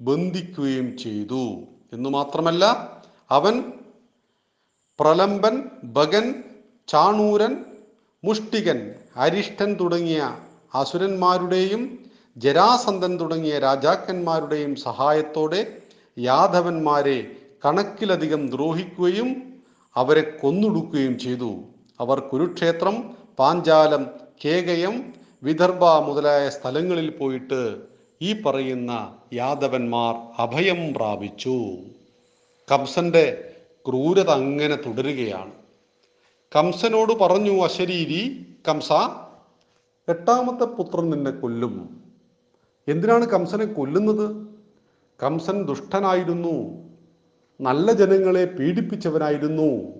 ബന്ധിക്കുകയും 0.00 0.98
ചെയ്തു. 0.98 1.44
എന്നു 1.92 2.08
മാത്രമല്ല 2.08 2.64
അവൻ 3.30 3.72
പ്രലംബൻ 5.00 5.62
ഭഗൻ 5.84 6.26
ചാണൂരൻ 6.88 7.64
മുഷ്ടികൻ 8.24 8.94
അരിഷ്ടൻ 9.16 9.76
തുടങ്ങിയ 9.80 10.36
അസുരന്മാരുടെയും 10.74 11.82
ജരാസന്ധൻ 12.36 13.20
തുടങ്ങിയ 13.20 13.58
രാജാക്കന്മാരുടെയും 13.58 14.76
സഹായത്തോടെ 14.76 15.78
യാദവന്മാരെ 16.18 17.30
കണക്കിലധികം 17.64 18.50
ദ്രോഹിക്കുകയും 18.50 19.60
അവരെ 19.96 20.20
കൊന്നൊടുക്കുകയും 20.20 21.18
ചെയ്തു. 21.18 21.64
അവർ 22.00 22.20
കുരുക്ഷേത്രം 22.20 23.14
പാഞ്ചാലം 23.38 24.06
കേകയം 24.44 25.12
വിദർഭ 25.42 25.84
മുതലായ 25.84 26.48
സ്ഥലങ്ങളിൽ 26.48 27.10
പോയിട്ട് 27.10 27.82
ഈ 28.22 28.42
പറയുന്ന 28.42 29.14
യാദവന്മാർ 29.32 30.14
അഭയം 30.38 30.94
പ്രാപിച്ചു. 30.94 31.76
കംസന്റെ 32.72 33.54
ക്രൂരത 33.88 34.30
അങ്ങനെ 34.30 34.76
തുടരുകയാണ്. 34.76 35.52
കംസനോട് 36.56 37.12
പറഞ്ഞു 37.12 37.64
അശരീരി 37.64 38.46
കംസ 38.68 38.92
എട്ടാമത്തെ 40.08 40.64
പുത്രൻ 40.64 41.10
നിന്നെ 41.10 41.30
കൊല്ലും. 41.30 42.03
എന്തിനാണ് 42.88 43.24
കംസനെ 43.24 43.64
കൊല്ലുന്നത്? 43.64 44.46
കംസൻ 45.22 45.66
ദുഷ്ടനായിരുന്നു. 45.66 46.84
നല്ല 47.60 47.92
ജനങ്ങളെ 47.92 48.44
പീഡിപ്പിച്ചവനായിരുന്നു. 48.44 49.92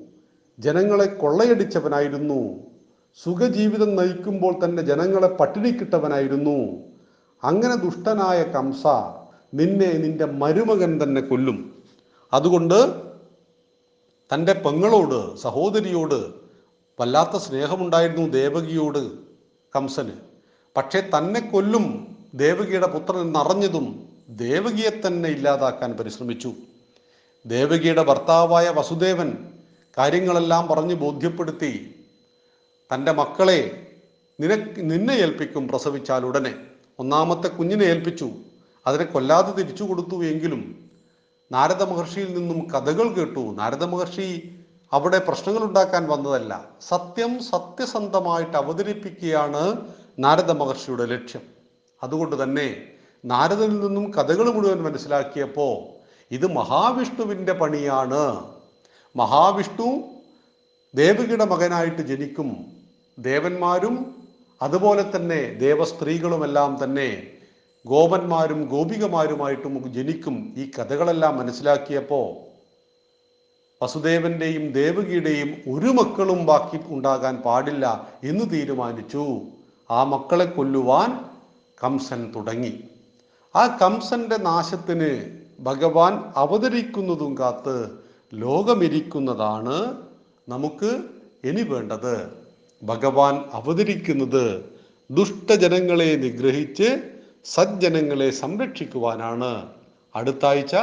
ജനങ്ങളെ 0.58 1.06
കൊള്ളയടിച്ചവനായിരുന്നു. 1.06 2.56
സുഖജീവിതം 3.22 3.96
നയിക്കുമ്പോൾ 3.96 4.64
തന്നെ 4.64 4.82
ജനങ്ങളെ 4.82 5.28
പട്ടിണിക്കിട്ടവനായിരുന്നു. 5.28 6.82
അങ്ങനെ 7.44 7.74
ദുഷ്ടനായ 7.76 8.42
കംസ 8.42 8.86
നിന്നെ 9.54 9.92
നിന്റെ 9.92 10.24
മരുമകൻ 10.24 11.02
തന്നെ 11.02 11.20
കൊല്ലും. 11.20 11.82
അതുകൊണ്ട് 12.32 13.02
തന്റെ 14.34 14.52
പെങ്ങളോട് 14.52 15.36
സഹോദരിയോട് 15.36 16.34
വല്ലാത്ത 17.00 17.36
സ്നേഹമുണ്ടായിരുന്നു 17.36 18.28
ദേവകിയോട് 18.28 19.12
കംസന്. 19.76 20.12
പക്ഷേ 20.76 21.10
തന്നെ 21.18 21.40
കൊല്ലും. 21.40 22.13
ദേവകിയുടെ 22.34 22.86
പുത്രൻ 22.86 23.20
എന്നറിഞ്ഞതും 23.20 24.08
ദേവകിയെ 24.28 25.00
തന്നെ 25.00 25.28
ഇല്ലാതാക്കാൻ 25.28 25.92
പരിശ്രമിച്ചു. 25.92 26.54
ദേവകിയുടെ 27.46 28.02
ഭർത്താവായ 28.02 28.68
വസുദേവൻ 28.68 29.52
കാര്യങ്ങളെല്ലാം 29.98 30.66
പറഞ്ഞ് 30.66 30.94
ബോധ്യപ്പെടുത്തി 30.94 31.94
തന്റെ 32.94 33.12
മക്കളെ 33.12 33.88
നിനക്ക് 34.40 34.90
നിന്നെ 34.90 35.14
ഏൽപ്പിക്കും 35.14 35.68
പ്രസവിച്ചാൽ 35.68 36.26
ഉടനെ. 36.26 36.54
ഒന്നാമത്തെ 36.98 37.48
കുഞ്ഞിനെ 37.48 37.84
ഏൽപ്പിച്ചു. 37.84 38.30
അതിനെ 38.86 39.04
കൊല്ലാതെ 39.04 39.52
തിരിച്ചു 39.52 39.84
കൊടുത്തു 39.84 40.24
എങ്കിലും 40.24 40.90
നാരദ 41.52 41.82
മഹർഷിയിൽ 41.82 42.34
നിന്നും 42.34 42.70
കഥകൾ 42.70 43.12
കേട്ടു. 43.12 43.40
നാരദ 43.40 43.84
മഹർഷി 43.84 44.56
അവിടെ 44.92 45.18
പ്രശ്നങ്ങൾ 45.18 45.62
ഉണ്ടാക്കാൻ 45.64 46.08
വന്നതല്ല 46.08 46.70
സത്യം 46.88 47.42
സത്യസന്ധമായിട്ട് 47.42 48.56
അവതരിപ്പിക്കുകയാണ് 48.56 49.76
നാരദ 50.18 50.50
മഹർഷിയുടെ 50.50 51.06
ലക്ഷ്യം. 51.06 51.53
അതുകൊണ്ട് 52.04 52.36
തന്നെ 52.42 52.68
നാരദനിൽ 53.24 53.78
നിന്നും 53.80 54.06
കഥകൾ 54.16 54.46
മുഴുവൻ 54.50 54.80
മനസ്സിലാക്കിയപ്പോൾ 54.82 55.74
ഇത് 56.30 56.46
മഹാവിഷ്ണുവിന്റെ 56.52 57.52
പണിയാണ്. 57.52 58.24
മഹാവിഷ്ണു 59.16 59.88
ദേവകിയുടെ 60.94 61.46
മകനായിട്ട് 61.52 62.02
ജനിക്കും. 62.10 62.50
ദേവന്മാരും 63.18 63.94
അതുപോലെ 64.62 65.04
തന്നെ 65.14 65.40
ദേവസ്ത്രീകളുമെല്ലാം 65.64 66.70
തന്നെ 66.82 67.08
ഗോപന്മാരും 67.86 68.60
ഗോപികമാരുമായിട്ടും 68.66 69.74
ജനിക്കും. 69.92 70.36
ഈ 70.56 70.70
കഥകളെല്ലാം 70.76 71.38
മനസ്സിലാക്കിയപ്പോൾ 71.38 72.28
വസുദേവന്റെയും 73.82 74.64
ദേവകിയുടെയും 74.72 75.50
ഒരു 75.74 75.90
മക്കളും 75.98 76.46
ബാക്കി 76.46 76.78
ഉണ്ടാകാൻ 76.88 77.34
പാടില്ല 77.46 77.84
എന്ന് 78.24 78.44
തീരുമാനിച്ചു. 78.52 79.24
ആ 79.90 80.04
മക്കളെ 80.04 80.46
കൊല്ലുവാൻ 80.56 81.10
കംസൻ 81.82 82.32
തുടങ്ങി. 82.36 82.84
ആ 83.56 83.66
കംസന്റെ 83.66 84.36
നാശത്തിന് 84.36 85.38
ഭഗവാൻ 85.60 86.32
അവതരിക്കുന്നതും 86.36 87.38
കാത്ത് 87.38 87.90
ലോകമിരിക്കുന്നതാണ് 88.34 90.02
നമുക്ക് 90.48 91.00
ഇനി 91.44 91.62
വേണ്ടത്. 91.62 92.44
ഭഗവാൻ 92.82 93.34
അവതരിക്കുന്നത് 93.52 94.64
ദുഷ്ടജനങ്ങളെ 95.10 96.14
നിഗ്രഹിച്ച് 96.14 97.10
സജ്ജനങ്ങളെ 97.44 98.30
സംരക്ഷിക്കുവാനാണ്. 98.30 99.66
അടുത്ത 100.14 100.46
ആഴ്ച 100.46 100.76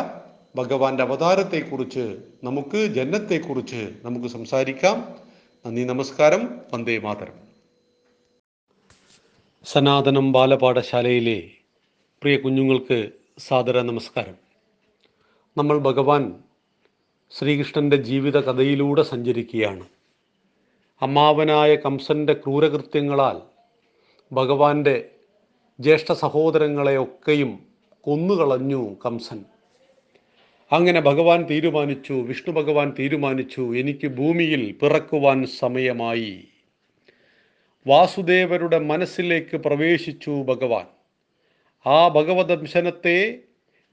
ഭഗവാന്റെ 0.55 1.03
അവതാരത്തെക്കുറിച്ച് 1.03 2.17
നമുക്ക് 2.43 2.85
ജന്നത്തെക്കുറിച്ച് 2.85 3.89
നമുക്ക് 4.03 4.27
സംസാരിക്കാം. 4.27 5.15
നന്ദി 5.65 5.83
നമസ്കാരം. 5.83 6.61
വന്ദേ 6.73 6.97
മാതരം. 6.97 7.50
സനാതനം 9.63 10.31
ബാലപാഠശാലയിലെ 10.31 11.49
പ്രിയ 12.21 12.37
കുഞ്ഞുങ്ങൾക്ക് 12.37 13.09
സാദര 13.37 13.81
നമസ്കാരം. 13.81 14.35
നമ്മൾ 15.57 15.77
ഭഗവാൻ 15.77 16.43
ശ്രീകൃഷ്ണന്റെ 17.31 17.95
ജീവിത 17.95 18.39
കഥയിലൂടെ 18.39 19.01
സഞ്ചരിക്കുകയാണ്. 19.01 19.85
അമ്മാവനായ 21.01 21.75
കംസന്റെ 21.75 22.33
ക്രൂരകൃത്യങ്ങളാൽ 22.33 23.41
ഭഗവാന്റെ 24.33 25.09
ജ്യേഷ്ഠ 25.79 26.13
സഹോദരങ്ങളെയൊക്കെയും 26.13 27.59
കൊന്നുകളഞ്ഞു 28.01 28.95
കംസൻ. 29.05 29.45
അങ്ങനെ 30.71 31.01
ഭഗവാൻ 31.01 31.45
തീരുമാനിച്ചു 31.49 32.13
വിഷ്ണു 32.13 32.53
ഭഗവാൻ 32.53 32.95
തീരുമാനിച്ചു 32.99 33.75
എനിക്ക് 33.75 34.07
ഭൂമിയിൽ 34.07 34.71
പിറക്കുവാൻ 34.71 35.45
സമയമായി. 35.45 36.47
വാസുദേവരുടെ 37.87 38.79
മനസ്സിലേക്ക് 38.79 39.57
പ്രവേശിച്ചു 39.57 40.31
ഭഗവാൻ. 40.31 40.85
ആ 41.85 42.07
ഭഗവദംശനത്തെ 42.07 43.39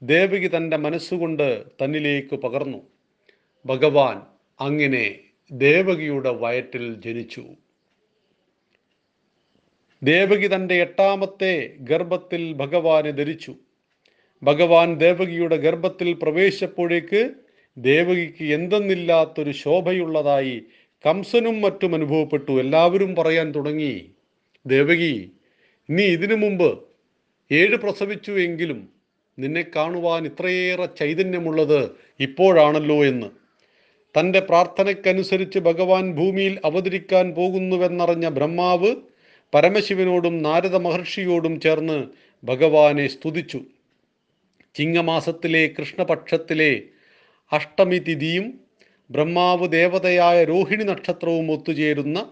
ദേവകി 0.03 0.57
തന്റെ 0.57 0.77
മനസ്സുകൊണ്ട് 0.77 1.63
തന്നിലേക്ക് 1.83 2.35
പകർന്നു. 2.35 2.77
ഭഗവാൻ 3.65 4.21
അങ്ങനെ 4.61 5.19
ദേവകിയുടെ 5.51 6.29
വയറ്റിൽ 6.29 7.01
ജനിച്ചു. 7.01 7.45
ദേവകി 10.03 10.55
തന്റെ 10.55 10.75
എട്ടാമത്തെ 10.75 11.75
ഗർഭത്തിൽ 11.79 12.53
ഭഗവാനെ 12.53 13.11
ധരിച്ചു. 13.11 13.55
ഭഗവാൻ 14.43 14.95
ദേവകിയുടെ 14.97 15.55
ഗർഭത്തിൽ 15.55 16.13
പ്രവേശിച്ചപ്പോഴേക്ക് 16.13 17.31
ദേവകിക്ക് 17.77 18.43
എന്തെന്നില്ലാത്തൊരു 18.43 19.51
ശോഭയുള്ളതായി 19.51 20.61
കംസനും 21.05 21.61
മറ്റും 21.61 21.95
അനുഭവപ്പെട്ടു. 21.95 22.59
എല്ലാവരും 22.59 23.15
പറയാൻ 23.15 23.51
തുടങ്ങി. 23.51 24.11
ദേവകി 24.65 25.31
നീ 25.89 26.03
ഇതിനു 26.03 26.35
മുമ്പ് 26.35 26.79
ഏഴ് 27.51 27.75
പ്രസവിച്ചു 27.75 28.31
എങ്കിലും 28.31 28.89
നിന്നെ 29.39 29.65
കാണുവാൻ 29.75 30.25
ഇത്രയേറെ 30.25 30.85
ചൈതന്യമുള്ളത് 30.85 31.91
ഇപ്പോഴാണല്ലോ 32.19 33.05
എന്ന്. 33.05 33.27
തന്റെ 34.19 34.39
പ്രാർത്ഥനയ്ക്കനുസരിച്ച് 34.39 35.59
ഭഗവാൻ 35.59 36.11
ഭൂമിയിൽ 36.11 36.59
അവതരിക്കാൻ 36.65 37.31
പോകുന്നുവെന്നറിഞ്ഞ 37.31 38.29
ബ്രഹ്മാവ് 38.29 38.95
പരമശിവനോടും 39.53 40.43
നാരദ 40.43 40.75
മഹർഷിയോടും 40.75 41.61
ചേർന്ന് 41.61 42.07
ഭഗവാനെ 42.43 43.07
സ്തുതിച്ചു. 43.07 43.61
ചിങ്ങമാസത്തിലെ 44.75 45.71
കൃഷ്ണപക്ഷത്തിലെ 45.79 46.83
അഷ്ടമി 47.51 47.97
തിഥിയും 47.97 48.68
ബ്രഹ്മാവ് 49.11 49.71
ദേവതയായ 49.71 50.43
രോഹിണി 50.43 50.83
നക്ഷത്രവും 50.83 51.51
ഒത്തുചേരുന്ന 51.51 52.25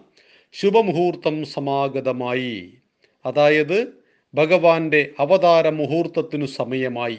ശുഭമുഹൂർത്തം 0.52 1.44
സമാഗതമായി. 1.44 2.74
അതായത് 3.26 3.88
ഭഗവാന്റെ 4.34 5.10
അവതാര 5.18 5.68
മുഹൂർത്തത്തിനു 5.68 6.46
സമയമായി. 6.46 7.18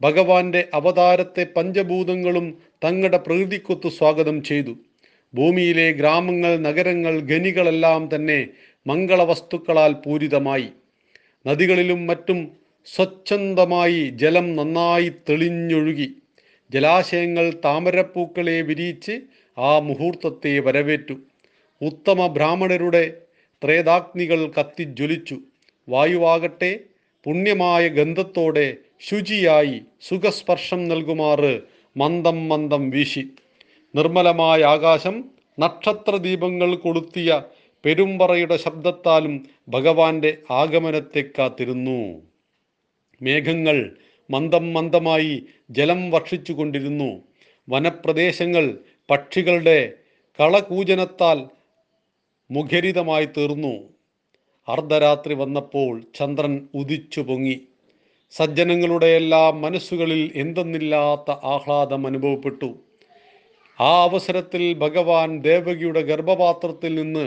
ഭഗവാന്റെ 0.00 0.68
അവതാരത്തെ 0.74 1.46
പഞ്ചഭൂതങ്ങളും 1.56 2.58
തങ്ങളുടെ 2.84 3.18
പ്രകൃതിക്കൊത്ത് 3.18 3.88
സ്വാഗതം 3.88 4.42
ചെയ്തു. 4.42 4.76
ഭൂമിയിലെ 5.34 5.92
ഗ്രാമങ്ങൾ 5.92 6.56
നഗരങ്ങൾ 6.56 7.20
ഖനികളെല്ലാം 7.20 8.08
തന്നെ 8.14 8.48
മംഗളവസ്തുക്കളാൽ 8.86 9.92
പൂരിതമായി. 9.92 10.68
നദികളിലും 11.46 12.06
മറ്റും 12.06 12.56
സ്വച്ഛന്തമായി 12.86 14.08
ജലം 14.08 14.56
നന്നായി 14.56 15.08
തെളിഞ്ഞൊഴുകി. 15.08 16.21
ജലാശയങ്ങൾ 16.72 17.52
താമരപ്പൂക്കളെ 17.64 18.62
വിരിയിച്ച് 18.62 19.20
ആ 19.58 19.78
മുഹൂർത്തത്തെ 19.78 20.58
വരവേറ്റു. 20.58 21.14
ഉത്തമ 21.82 22.26
ബ്രാഹ്മണരുടെ 22.26 23.02
ത്രേതാഗ്നികൾ 23.64 24.52
കത്തിജ്വലിച്ചു. 24.60 25.38
വായുവാകട്ടെ 25.88 26.80
പുണ്യമായ 27.24 27.88
ഗന്ധത്തോടെ 27.88 28.76
ശുചിയായി 29.00 29.80
സുഖസ്പർശം 30.00 30.88
നൽകുമാറ് 30.88 31.60
മന്ദം 31.96 32.48
മന്ദം 32.48 32.90
വീശി. 32.90 33.24
നിർമ്മലമായ 33.94 34.64
ആകാശം 34.64 35.24
നക്ഷത്രദീപങ്ങൾ 35.60 36.74
കൊളുത്തിയ 36.74 37.42
പെരുമ്പറയുടെ 37.84 38.56
ശബ്ദത്താലും 38.56 39.46
ഭഗവാന്റെ 39.68 40.38
ആഗമനത്തെ 40.50 41.24
കാത്തിരുന്നു. 41.38 42.22
മേഘങ്ങൾ 43.22 43.96
മന്ദം 44.32 44.64
മന്ദമായി 44.74 45.34
ജലം 45.70 46.10
വർഷിച്ചുകൊണ്ടിരുന്നു. 46.10 47.10
വനപ്രദേശങ്ങൾ 47.68 48.64
പക്ഷികളുടെ 49.10 49.78
കളകൂജനത്താൽ 50.40 51.38
മുഖരിതമായി 52.50 53.26
തീർന്നു. 53.36 53.74
അർദ്ധരാത്രി 54.68 55.34
വന്നപ്പോൾ 55.34 55.92
ചന്ദ്രൻ 56.14 56.68
ഉദിച്ചു 56.74 57.20
പൊങ്ങി 57.20 57.56
സജ്ജനങ്ങളുടെ 58.30 59.06
എല്ലാം 59.06 59.60
മനസ്സുകളിൽ 59.60 60.32
എന്തെന്നില്ലാത്ത 60.34 61.30
ആഹ്ലാദം 61.30 62.06
അനുഭവപ്പെട്ടു. 62.06 62.70
ആ 63.80 64.02
അവസരത്തിൽ 64.02 64.74
ഭഗവാൻ 64.74 65.40
ദേവകിയുടെ 65.40 66.00
ഗർഭപാത്രത്തിൽ 66.00 66.94
നിന്ന് 66.94 67.26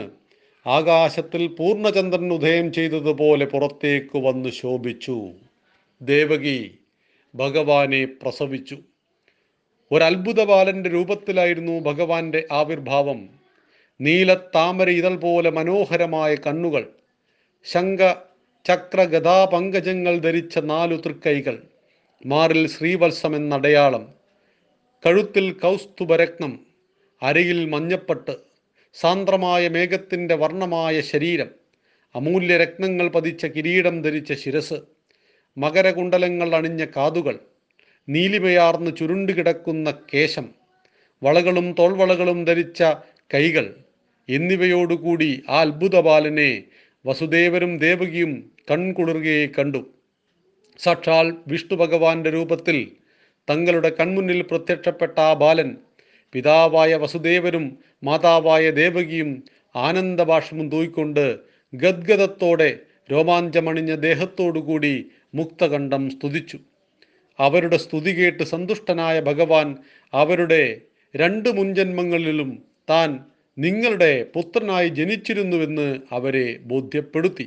ആകാശത്തിൽ 0.66 1.46
പൂർണചന്ദ്രൻ 1.58 2.32
ഉദയം 2.32 2.72
ചെയ്തതുപോലെ 2.72 3.44
പുറത്തേക്ക് 3.44 4.18
വന്ന് 4.18 4.48
ശോഭിച്ചു. 4.48 5.16
ദേവകി 6.02 6.58
ഭഗവാനെ 7.36 8.04
പ്രസവിച്ചു. 8.04 8.78
ഒരത്ഭുത 9.92 10.44
ബാലന്റെ 10.44 10.90
രൂപത്തിലായിരുന്നു 10.90 11.80
ഭഗവാന്റെ 11.80 12.46
ആവിർഭാവം. 12.52 13.28
താമര 14.54 14.88
ഇതൾ 14.88 15.16
പോലെ 15.16 15.50
മനോഹരമായ 15.50 16.34
കണ്ണുകൾ. 16.34 16.88
ശങ്ക 17.64 18.14
ചക്ര 18.66 19.04
ഗതാപങ്കജങ്ങൾ 19.04 20.18
ധരിച്ച 20.18 20.58
നാലു 20.58 20.96
തൃക്കൈകൾ. 20.96 21.62
മാറിൽ 22.26 22.68
ശ്രീവത്സം 22.68 23.36
എന്നടയാളം 23.36 24.14
കഴുത്തിൽ 25.06 25.52
കൗസ്തുഭരത്നം. 25.52 26.60
അരയിൽ 27.22 27.64
മഞ്ഞപ്പെട്ട്. 27.64 28.36
സാന്ദ്രമായ 28.94 29.68
മേഘത്തിന്റെ 29.68 30.34
വർണമായ 30.34 31.00
ശരീരം. 31.00 31.50
അമൂല്യരത്നങ്ങൾ 32.14 33.08
പതിച്ച 33.08 33.46
കിരീടം 33.46 34.02
ധരിച്ച 34.02 34.32
ശിരസ്. 34.32 34.95
മകരകുണ്ടലങ്ങൾ 35.56 36.54
അണിഞ്ഞ 36.54 36.84
കാതുകൾ 36.96 37.36
നീലിമയാർന്ന് 38.08 38.90
ചുരുണ്ടുകിടക്കുന്ന 38.96 39.90
കേശം 40.14 40.46
വളകളും 41.22 41.74
തോൾവളകളും 41.78 42.44
ധരിച്ച 42.44 42.82
കൈകൾ 43.34 43.66
എന്നിവയോടുകൂടി 44.28 45.30
ആ 45.48 45.60
അത്ഭുത 45.60 45.96
ബാലനെ 46.00 46.50
വസുദേവരും 47.04 47.78
ദേവകിയും 47.78 48.32
കൺകുളിർകയെ 48.70 49.46
കണ്ടു. 49.46 49.80
സാക്ഷാൽ 50.80 51.26
വിഷ്ണു 51.46 51.76
ഭഗവാന്റെ 51.76 52.30
രൂപത്തിൽ 52.30 52.78
തങ്ങളുടെ 53.48 53.90
കൺമുന്നിൽ 54.00 54.40
പ്രത്യക്ഷപ്പെട്ട 54.42 55.20
ആ 55.20 55.32
ബാലൻ 55.32 55.70
പിതാവായ 56.34 56.94
വസുദേവരും 56.94 57.78
മാതാവായ 58.02 58.64
ദേവകിയും 58.70 59.30
ആനന്ദഭാഷമും 59.74 60.66
തൂയിക്കൊണ്ട് 60.70 61.26
ഗദ്ഗതത്തോടെ 61.72 62.70
രോമാഞ്ചമണിഞ്ഞ 63.10 63.94
ദേഹത്തോടുകൂടി 63.94 64.94
മുക്തകണ്ഠം 65.38 66.02
സ്തുതിച്ചു. 66.10 66.58
അവരുടെ 67.38 67.78
സ്തുതി 67.84 68.12
കേട്ട് 68.18 68.42
സന്തുഷ്ടനായ 68.42 69.16
ഭഗവാൻ 69.20 69.68
അവരുടെ 70.12 70.62
രണ്ട് 71.14 71.48
മുൻജന്മങ്ങളിലും 71.48 72.50
താൻ 72.90 73.10
നിങ്ങളുടെ 73.58 74.12
പുത്രനായി 74.34 74.88
ജനിച്ചിരുന്നുവെന്ന് 74.88 75.86
അവരെ 76.12 76.46
ബോധ്യപ്പെടുത്തി. 76.70 77.46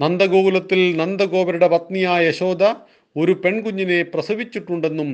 നന്ദഗോകുലത്തിൽ 0.00 0.80
നന്ദഗോപരുടെ 0.96 1.68
പത്നിയായ 1.68 2.26
യശോദ 2.28 2.64
ഒരു 3.16 3.32
പെൺകുഞ്ഞിനെ 3.44 4.00
പ്രസവിച്ചിട്ടുണ്ടെന്നും 4.02 5.10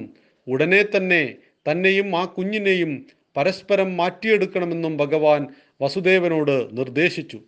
ഉടനെ 0.46 0.82
തന്നെ 0.96 1.22
തന്നെയും 1.70 2.08
ആ 2.16 2.24
കുഞ്ഞിനെയും 2.36 2.92
പരസ്പരം 3.36 3.96
മാറ്റിയെടുക്കണമെന്നും 3.96 4.96
ഭഗവാൻ 4.96 5.42
വസുദേവനോട് 5.82 6.56
നിർദ്ദേശിച്ചു. 6.78 7.38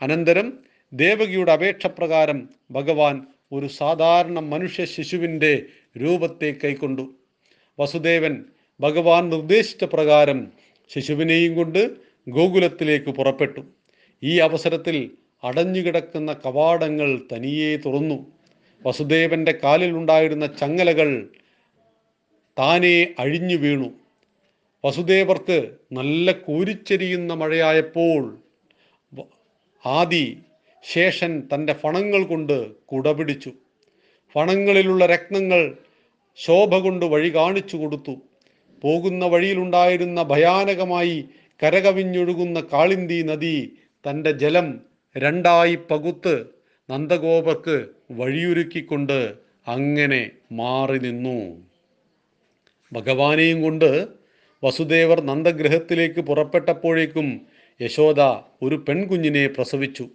അനന്തരം 0.00 0.48
ദേവകിയുടെ 0.92 1.52
അപേക്ഷ 1.52 1.86
പ്രകാരം 1.86 2.38
ഭഗവാൻ 2.70 3.16
ഒരു 3.52 3.66
സാധാരണ 3.66 4.38
മനുഷ്യ 4.40 4.84
ശിശുവിന്റെ 4.84 5.62
രൂപത്തെ 6.02 6.54
കൈക്കൊണ്ടു. 6.64 7.14
വസുദേവൻ 7.80 8.44
ഭഗവാൻ 8.80 9.28
നിർദ്ദേശിച്ച 9.28 9.84
പ്രകാരം 9.84 10.52
ശിശുവിനെയും 10.94 11.54
കൊണ്ട് 11.54 11.90
ഗോകുലത്തിലേക്ക് 12.28 13.10
പുറപ്പെട്ടു. 13.10 13.60
ഈ 14.22 14.38
അവസരത്തിൽ 14.38 15.10
അടഞ്ഞുകിടക്കുന്ന 15.44 16.32
കവാടങ്ങൾ 16.32 17.20
തനിയെ 17.32 17.76
തുറന്നു. 17.76 18.26
വസുദേവന്റെ 18.86 19.52
കാലിലുണ്ടായിരുന്ന 19.64 20.46
ചങ്ങലകൾ 20.46 21.28
താനെ 22.58 23.14
അഴിഞ്ഞു 23.18 23.56
വീണു. 23.56 23.92
വസുദേവർക്ക് 24.84 25.70
നല്ല 25.92 26.32
കൂരിച്ചെരിയുന്ന 26.32 27.34
മഴയായപ്പോൾ 27.34 28.42
ആദി 29.86 30.38
ശേഷൻ 30.82 31.48
തന്റെ 31.54 31.72
ഫണങ്ങൾ 31.72 32.24
കൊണ്ട് 32.24 32.74
കുടപിടിച്ചു. 32.86 33.52
ഫണങ്ങളിലുള്ള 34.34 35.06
രക്തങ്ങൾ 35.06 35.76
ശോഭ 36.36 36.78
കൊണ്ട് 36.78 37.06
വഴി 37.06 37.34
കാണിച്ചു 37.34 37.76
കൊടുത്തു. 37.76 38.22
പോകുന്ന 38.82 39.24
വഴിയിലുണ്ടായിരുന്ന 39.26 40.22
ഭയാനകമായി 40.22 41.24
കരകവിഞ്ഞൊഴുകുന്ന 41.62 42.60
കാളിന്തി 42.72 43.22
നദി 43.22 43.72
തന്റെ 44.08 44.32
ജലം 44.32 44.80
രണ്ടായി 45.16 45.78
പകുത്ത് 45.90 46.46
നന്ദഗോപക്ക് 46.90 47.86
വഴിയൊരുക്കിക്കൊണ്ട് 48.12 49.34
അങ്ങനെ 49.68 50.30
മാറി 50.52 50.98
നിന്നു. 50.98 51.62
ഭഗവാനെയും 52.92 53.62
കൊണ്ട് 53.62 54.08
വസുദേവർ 54.64 55.20
നന്ദഗ്രഹത്തിലേക്ക് 55.20 56.20
പുറപ്പെട്ടപ്പോഴേക്കും 56.20 57.40
യശോദ 57.82 58.20
ഒരു 58.62 58.84
പെൺകുഞ്ഞിനെ 58.88 59.46
പ്രസവിച്ചു. 59.46 60.08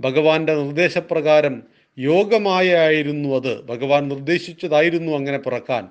ഭഗവാന്റെ 0.00 0.54
നിർദ്ദേശപ്രകാരം 0.54 1.62
യോഗമായായിരുന്നു 1.98 3.36
അത്. 3.36 3.62
ഭഗവാൻ 3.62 4.08
നിർദ്ദേശിച്ചതായിരുന്നു 4.08 5.12
അങ്ങനെ 5.12 5.38
പിറക്കാൻ. 5.38 5.88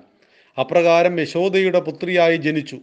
അപ്രകാരം 0.60 1.20
യശോദയുടെ 1.20 1.80
പുത്രിയായി 1.80 2.36
ജനിച്ചു. 2.36 2.78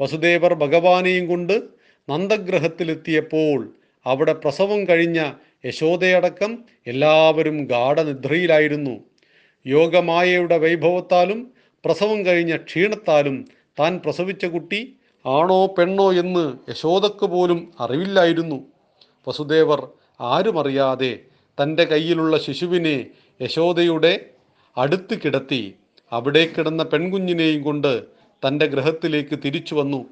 വസുദേവർ 0.00 0.54
ഭഗവാനെയും 0.54 1.26
കൊണ്ട് 1.26 1.62
നന്ദഗ്രഹത്തിലെത്തിയപ്പോൾ 2.10 3.74
അവിടെ 4.06 4.32
പ്രസവം 4.32 4.88
കഴിഞ്ഞ 4.88 5.32
യശോദയടക്കം 5.66 6.64
എല്ലാവരും 6.86 7.64
ഗാഠനിദ്രയിലായിരുന്നു. 7.64 9.00
യോഗമായയുടെ 9.66 10.58
വൈഭവത്താലും 10.58 11.52
പ്രസവം 11.84 12.26
കഴിഞ്ഞ 12.26 12.56
ക്ഷീണത്താലും 12.56 13.48
താൻ 13.80 14.00
പ്രസവിച്ച 14.04 14.44
കുട്ടി 14.44 14.96
ആണോ 15.26 15.66
പെണ്ണോ 15.66 16.12
എന്ന് 16.12 16.70
യശോദക്ക് 16.70 17.26
പോലും 17.26 17.72
അറിവില്ലായിരുന്നു. 17.80 18.64
വസുദേവർ 19.28 19.88
ആരുമറിയാതെ 20.20 21.20
തന്റെ 21.62 21.84
കയ്യിലുള്ള 21.84 22.38
ശിശുവിനെ 22.38 23.06
യശോദയുടെ 23.42 24.26
അടുത്ത് 24.78 25.18
കിടത്തി 25.18 25.74
അവിടെ 26.12 26.46
കിടന്ന 26.46 26.82
പെൺകുഞ്ഞിനെയും 26.82 27.62
കൊണ്ട് 27.62 28.04
തന്റെ 28.46 28.66
ഗ്രഹത്തിലേക്ക് 28.66 29.38
തിരിച്ചു 29.44 29.74
വന്നു. 29.74 30.04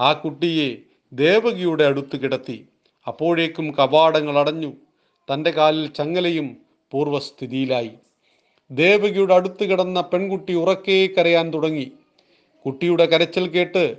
ആ 0.00 0.12
കുട്ടിയെ 0.12 0.76
ദേവകിയുടെ 1.12 1.84
അടുത്ത് 1.84 2.16
കിടത്തി. 2.16 2.68
അപ്പോഴേക്കും 3.08 3.70
കവാടങ്ങൾ 3.70 4.38
അടഞ്ഞു. 4.38 4.72
തന്റെ 5.32 5.50
കാലിൽ 5.50 5.86
ചങ്ങലയും 5.86 6.56
പൂർവസ്ഥിതിയിലായി 6.92 7.90
ദേവകിയുടെ 8.70 9.34
അടുത്ത് 9.34 9.64
കിടന്ന 9.70 10.00
പെൺകുട്ടി 10.00 10.52
ഉറക്കേ 10.52 11.06
കരയാൻ 11.06 11.54
തുടങ്ങി. 11.54 11.92
കുട്ടിയുടെ 12.66 13.04
കരച്ചിൽ 13.04 13.48
കേട്ട് 13.48 13.96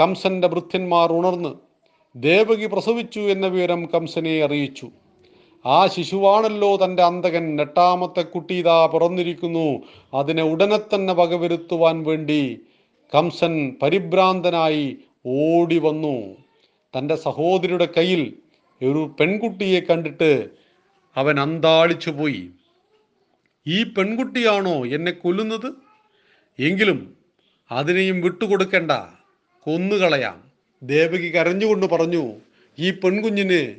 കംസന്റെ 0.00 0.48
വൃദ്ധന്മാർ 0.48 1.12
ഉണർന്ന് 1.12 1.71
ദേവകി 2.16 2.66
പ്രസവിച്ചു 2.66 3.20
എന്ന 3.20 3.46
വിവരം 3.46 3.86
കംസനെ 3.86 4.44
അറിയിച്ചു. 4.44 4.90
ആ 5.66 5.86
ശിശുവാണല്ലോ 5.86 6.76
തന്റെ 6.76 7.02
അന്തകൻ 7.02 7.60
എട്ടാമത്തെ 7.60 8.22
കുട്ടി 8.22 8.54
ഇതാ 8.54 8.86
പിറന്നിരിക്കുന്നു. 8.86 9.82
അതിനെ 10.14 10.42
ഉടനെ 10.42 10.78
തന്നെ 10.78 11.14
വകവരുത്തുവാൻ 11.14 12.02
വേണ്ടി 12.02 12.60
കംസൻ 13.14 13.76
പരിഭ്രാന്തനായി 13.82 14.96
ഓടി 15.26 15.78
വന്നു. 15.78 16.36
തന്റെ 16.98 17.16
സഹോദരിയുടെ 17.16 17.88
കയ്യിൽ 17.96 18.36
ഒരു 18.84 19.16
പെൺകുട്ടിയെ 19.20 19.80
കണ്ടിട്ട് 19.80 20.50
അവൻ 21.16 21.40
അന്താളിച്ചു 21.40 22.10
പോയി. 22.10 22.50
ഈ 23.66 23.82
പെൺകുട്ടിയാണോ 23.82 24.86
എന്നെ 24.86 25.12
കൊല്ലുന്നത്? 25.12 25.72
എങ്കിലും 26.58 27.16
അതിനെയും 27.72 28.20
വിട്ടുകൊടുക്കണ്ട. 28.20 28.90
കൊന്നുകളയാം. 29.60 30.51
ദേവകി 30.82 31.28
കരഞ്ഞുകൊണ്ട് 31.34 31.86
പറഞ്ഞു 31.86 32.32
ഈ 32.78 32.90
പെൺകുഞ്ഞിന് 32.90 33.74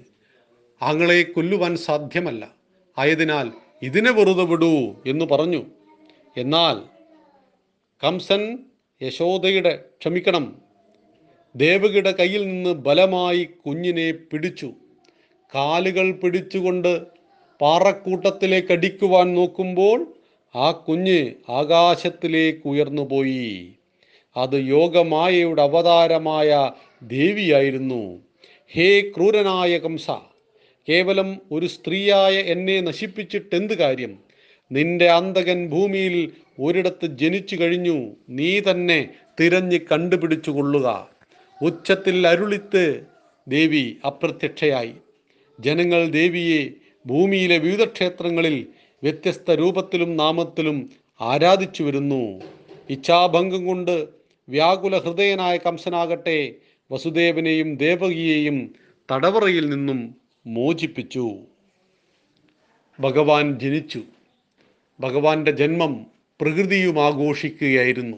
ആങ്ങളെ 0.82 1.24
കൊല്ലുവാൻ 1.24 1.76
സാധ്യമല്ല. 1.76 2.52
ആയതിനാൽ 2.98 3.52
ഇതിനെ 3.82 4.12
വെറുതെ 4.12 4.44
വിടൂ 4.44 4.96
എന്ന് 5.06 5.26
പറഞ്ഞു. 5.26 5.66
എന്നാൽ 6.38 6.78
കംസൻ 8.04 8.60
യശോദയുടെ 9.02 9.84
ക്ഷമിക്കണം. 10.00 10.56
ദേവകിയുടെ 11.56 12.12
കയ്യിൽ 12.12 12.48
നിന്ന് 12.48 12.70
ബലമായി 12.70 13.44
കുഞ്ഞിനെ 13.44 14.12
പിടിച്ചു. 14.12 14.74
കാലുകൾ 15.56 16.12
പിടിച്ചുകൊണ്ട് 16.12 17.02
പാറക്കൂട്ടത്തിലേക്ക് 17.62 18.72
അടിക്കുവാൻ 18.72 19.34
നോക്കുമ്പോൾ 19.34 20.14
ആ 20.56 20.72
കുഞ്ഞ് 20.72 21.34
ആകാശത്തിലേക്ക് 21.50 22.62
ഉയർന്നുപോയി. 22.66 23.74
അത് 24.38 24.56
യോഗമായയുടെ 24.56 25.62
അവതാരമായ 25.62 26.72
ദേവിയായിരുന്നു. 27.08 28.22
ഹേ 28.76 29.02
ക്രൂരനായ 29.02 29.78
കംസ 29.78 30.08
കേവലം 30.90 31.38
ഒരു 31.52 31.66
സ്ത്രീയായ 31.66 32.34
എന്നെ 32.34 32.82
നശിപ്പിച്ചിട്ടെന്ത് 32.82 33.74
കാര്യം? 33.74 34.20
നിന്റെ 34.72 35.10
അന്തകൻ 35.10 35.68
ഭൂമിയിൽ 35.68 36.32
ഒരിടത്ത് 36.60 37.06
ജനിച്ചു 37.06 37.56
കഴിഞ്ഞു 37.56 38.12
നീ 38.30 38.60
തന്നെ 38.60 39.10
തിരഞ്ഞ് 39.40 39.80
കണ്ടുപിടിച്ചു 39.92 40.52
കൊള്ളുക. 40.52 41.10
ഉച്ചത്തിൽ 41.62 42.28
അരുളിത്ത് 42.28 43.02
ദേവി 43.48 43.98
അപ്രത്യക്ഷയായി. 44.06 44.94
ജനങ്ങൾ 45.60 46.10
ദേവിയെ 46.10 46.70
ഭൂമിയിലെ 47.06 47.58
വിവിധ 47.58 47.84
ക്ഷേത്രങ്ങളിൽ 47.84 48.68
വ്യത്യസ്ത 49.04 49.52
രൂപത്തിലും 49.52 50.18
നാമത്തിലും 50.18 50.90
ആരാധിച്ചു 51.22 51.84
വരുന്നു. 51.84 52.42
ഇച്ഛാഭംഗം 52.90 53.66
കൊണ്ട് 53.66 54.08
വ്യാകുല 54.50 54.98
ഹൃദയനായ 54.98 55.58
കംസനാകട്ടെ 55.58 56.54
വസുദേവനെയും 56.94 57.76
ദേവകിയെയും 57.76 58.76
തടവറയിൽ 59.12 59.70
നിന്നും 59.70 60.16
മോചിപ്പിച്ചു. 60.48 61.38
ഭഗവാൻ 63.00 63.60
ജനിച്ചു. 63.60 64.02
ഭഗവാന്റെ 65.00 65.52
ജന്മം 65.52 66.06
പ്രകൃതിയും 66.42 67.00
ആഘോഷിക്കുകയായിരുന്നു. 67.06 68.18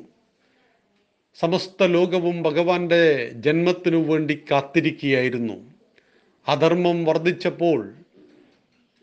സമസ്ത 1.36 1.84
ലോകവും 1.84 2.44
ഭഗവാന്റെ 2.44 3.30
ജന്മത്തിനു 3.34 3.98
വേണ്ടി 3.98 4.42
കാത്തിരിക്കുകയായിരുന്നു. 4.52 5.54
അധർമ്മം 6.48 7.06
വർദ്ധിച്ചപ്പോൾ 7.06 7.94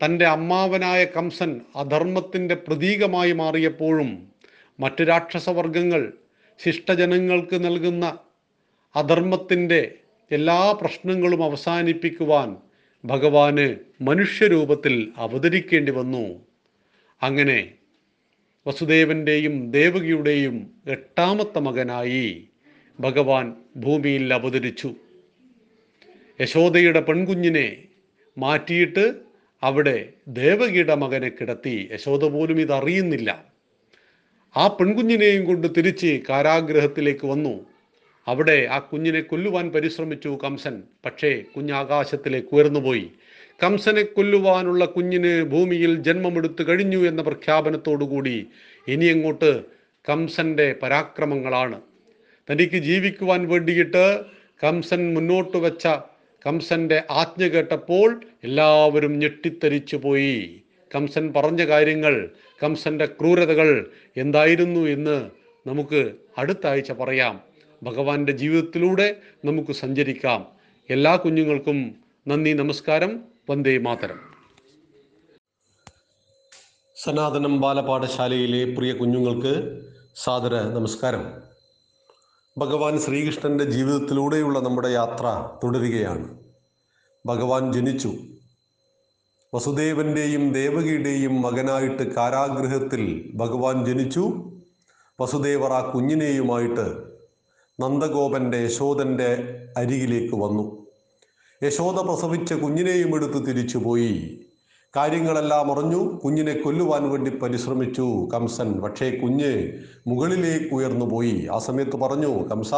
തന്റെ 0.05 0.25
അമ്മാവനായ 0.25 1.05
കംസൻ 1.05 1.61
അധർമ്മത്തിന്റെ 1.75 2.55
പ്രതീകമായി 2.55 3.31
മാറിയപ്പോഴും 3.31 4.27
മറ്റു 4.79 5.03
രാക്ഷസവർഗങ്ങൾ 5.03 6.13
ശിഷ്ടജനങ്ങൾക്ക് 6.63 7.63
നൽകുന്ന 7.63 8.17
അധർമ്മത്തിന്റെ 8.95 9.95
എല്ലാ 10.31 10.71
പ്രശ്നങ്ങളും 10.71 11.43
അവസാനിപ്പിക്കുവാൻ 11.43 12.57
ഭഗവാന് 13.05 13.75
മനുഷ്യരൂപത്തിൽ 14.01 15.11
അവതരിക്കേണ്ടി 15.17 15.91
വന്നു. 15.91 16.39
അങ്ങനെ 17.23 17.71
വസുദേവന്റെയും 18.67 19.71
ദേവകിയുടെയും 19.71 20.71
എട്ടാമത്തെ 20.87 21.59
മകനായി 21.59 22.47
ഭഗവാൻ 22.99 23.55
ഭൂമിയിൽ 23.77 24.33
അവതരിച്ചു. 24.33 24.95
യശോദയുടെ 26.41 26.99
പെൺകുഞ്ഞിനെ 26.99 27.83
മാറ്റിയിട്ട് 28.37 29.15
അവിടെ 29.63 30.13
ദേവകിയുടെ 30.27 30.95
മകനെ 30.95 31.29
കിടത്തി. 31.29 31.89
യശോദ 31.93 32.25
പോലും 32.25 32.59
ഇതറിയുന്നില്ല. 32.59 33.45
ആ 34.57 34.67
പെൺകുഞ്ഞിനെയും 34.67 35.45
കൊണ്ട് 35.45 35.67
തിരിച്ച് 35.77 36.21
കാരാഗ്രഹത്തിലേക്ക് 36.29 37.27
വന്നു. 37.27 37.72
അവിടെ 38.27 38.67
ആ 38.71 38.79
കുഞ്ഞിനെ 38.79 39.21
കൊല്ലുവാൻ 39.21 39.71
പരിശ്രമിച്ചു 39.71 40.39
കംസൻ. 40.43 40.83
പക്ഷേ 41.05 41.43
കുഞ്ഞ് 41.55 41.73
ആകാശത്തിലേക്ക് 41.73 42.47
ഉയർന്നുപോയി. 42.51 43.11
കംസനെ 43.63 44.03
കൊല്ലുവാനുള്ള 44.03 44.85
കുഞ്ഞിന് 44.85 45.43
ഭൂമിയിൽ 45.43 45.95
ജന്മമെടുത്തു 45.95 46.63
കഴിഞ്ഞു 46.63 47.07
എന്ന 47.07 47.21
പ്രഖ്യാപനത്തോടുകൂടി 47.21 48.47
ഇനി 48.87 49.05
അങ്ങോട്ട് 49.05 49.63
കംസന്റെ 50.09 50.75
പരാക്രമങ്ങളാണ്. 50.83 51.81
തനിക്ക് 52.51 52.77
ജീവിക്കുവാൻ 52.77 53.47
വേണ്ടിയിട്ട് 53.47 54.21
കംസൻ 54.63 55.13
മുന്നോട്ട് 55.13 55.57
വെച്ച 55.57 55.87
കംസന്റെ 56.45 57.03
ആജ്ഞ 57.09 57.47
കേട്ടപ്പോൾ 57.47 58.21
എല്ലാവരും 58.43 59.19
ഞെട്ടിത്തരിച്ചു 59.19 59.95
പോയി. 59.95 60.63
കംസൻ 60.95 61.33
പറഞ്ഞ 61.35 61.65
കാര്യങ്ങൾ 61.65 62.29
കംസന്റെ 62.63 63.05
ക്രൂരതകൾ 63.05 63.91
എന്തായിരുന്നു 64.17 64.79
എന്ന് 64.79 65.29
നമുക്ക് 65.67 66.11
അടുത്ത 66.37 66.67
ആഴ്ച 66.67 66.91
പറയാം. 66.91 67.52
ഭഗവാന്റെ 67.83 68.31
ജീവിതത്തിലൂടെ 68.31 69.21
നമുക്ക് 69.45 69.71
സഞ്ചരിക്കാം. 69.71 70.47
എല്ലാ 70.89 71.15
കുഞ്ഞുങ്ങൾക്കും 71.15 71.95
നന്ദി 72.27 72.53
നമസ്കാരം. 72.53 73.23
വന്ദേ 73.49 73.77
മാതരം. 73.77 74.19
സനാതനം 77.03 77.61
ബാലപാഠശാലയിലെ 77.61 78.75
പ്രിയ 78.75 78.93
കുഞ്ഞുങ്ങൾക്ക് 78.93 79.81
സാദര 80.15 80.55
നമസ്കാരം. 80.55 81.33
ഭഗവാൻ 82.57 82.99
ശ്രീകൃഷ്ണന്റെ 82.99 83.63
ജീവിതത്തിലൂടെയുള്ള 83.63 84.59
നമ്മുടെ 84.59 84.87
യാത്ര 84.87 85.49
തുടരുകയാണ്. 85.63 86.39
ഭഗവാൻ 87.25 87.73
ജനിച്ചു. 87.73 88.13
വസുദേവന്റെയും 89.55 90.51
ദേവകിയുടെയും 90.51 91.41
മകനായിട്ട് 91.41 92.15
കാരാഗ്രഹത്തിൽ 92.15 93.31
ഭഗവാൻ 93.35 93.85
ജനിച്ചു. 93.85 94.51
വസുദേവർ 95.21 95.73
ആ 95.73 95.91
കുഞ്ഞിനെയുമായിട്ട് 95.91 97.12
നന്ദഗോപന്റെ 97.79 98.57
യശോദന്റെ 98.57 99.55
അരികിലേക്ക് 99.77 100.35
വന്നു. 100.35 100.85
യശോദ 101.63 101.99
പ്രസവിച്ച 101.99 102.53
കുഞ്ഞിനെയും 102.53 103.15
എടുത്ത് 103.15 103.45
തിരിച്ചുപോയി 103.47 104.39
കാര്യങ്ങളെല്ലാം 104.95 105.71
അറിഞ്ഞു 105.71 106.19
കുഞ്ഞിനെ 106.25 106.61
കൊല്ലുവാൻ 106.61 107.09
വേണ്ടി 107.09 107.31
പരിശ്രമിച്ചു 107.31 108.29
കംസൻ. 108.33 108.79
പക്ഷേ 108.79 109.11
കുഞ്ഞ് 109.11 109.73
മുകളിലേക്ക് 110.07 110.75
ഉയർന്നു 110.75 111.05
പോയി. 111.05 111.47
ആ 111.51 111.57
സമയത്ത് 111.57 111.95
പറഞ്ഞു 111.95 112.47
കംസ 112.47 112.73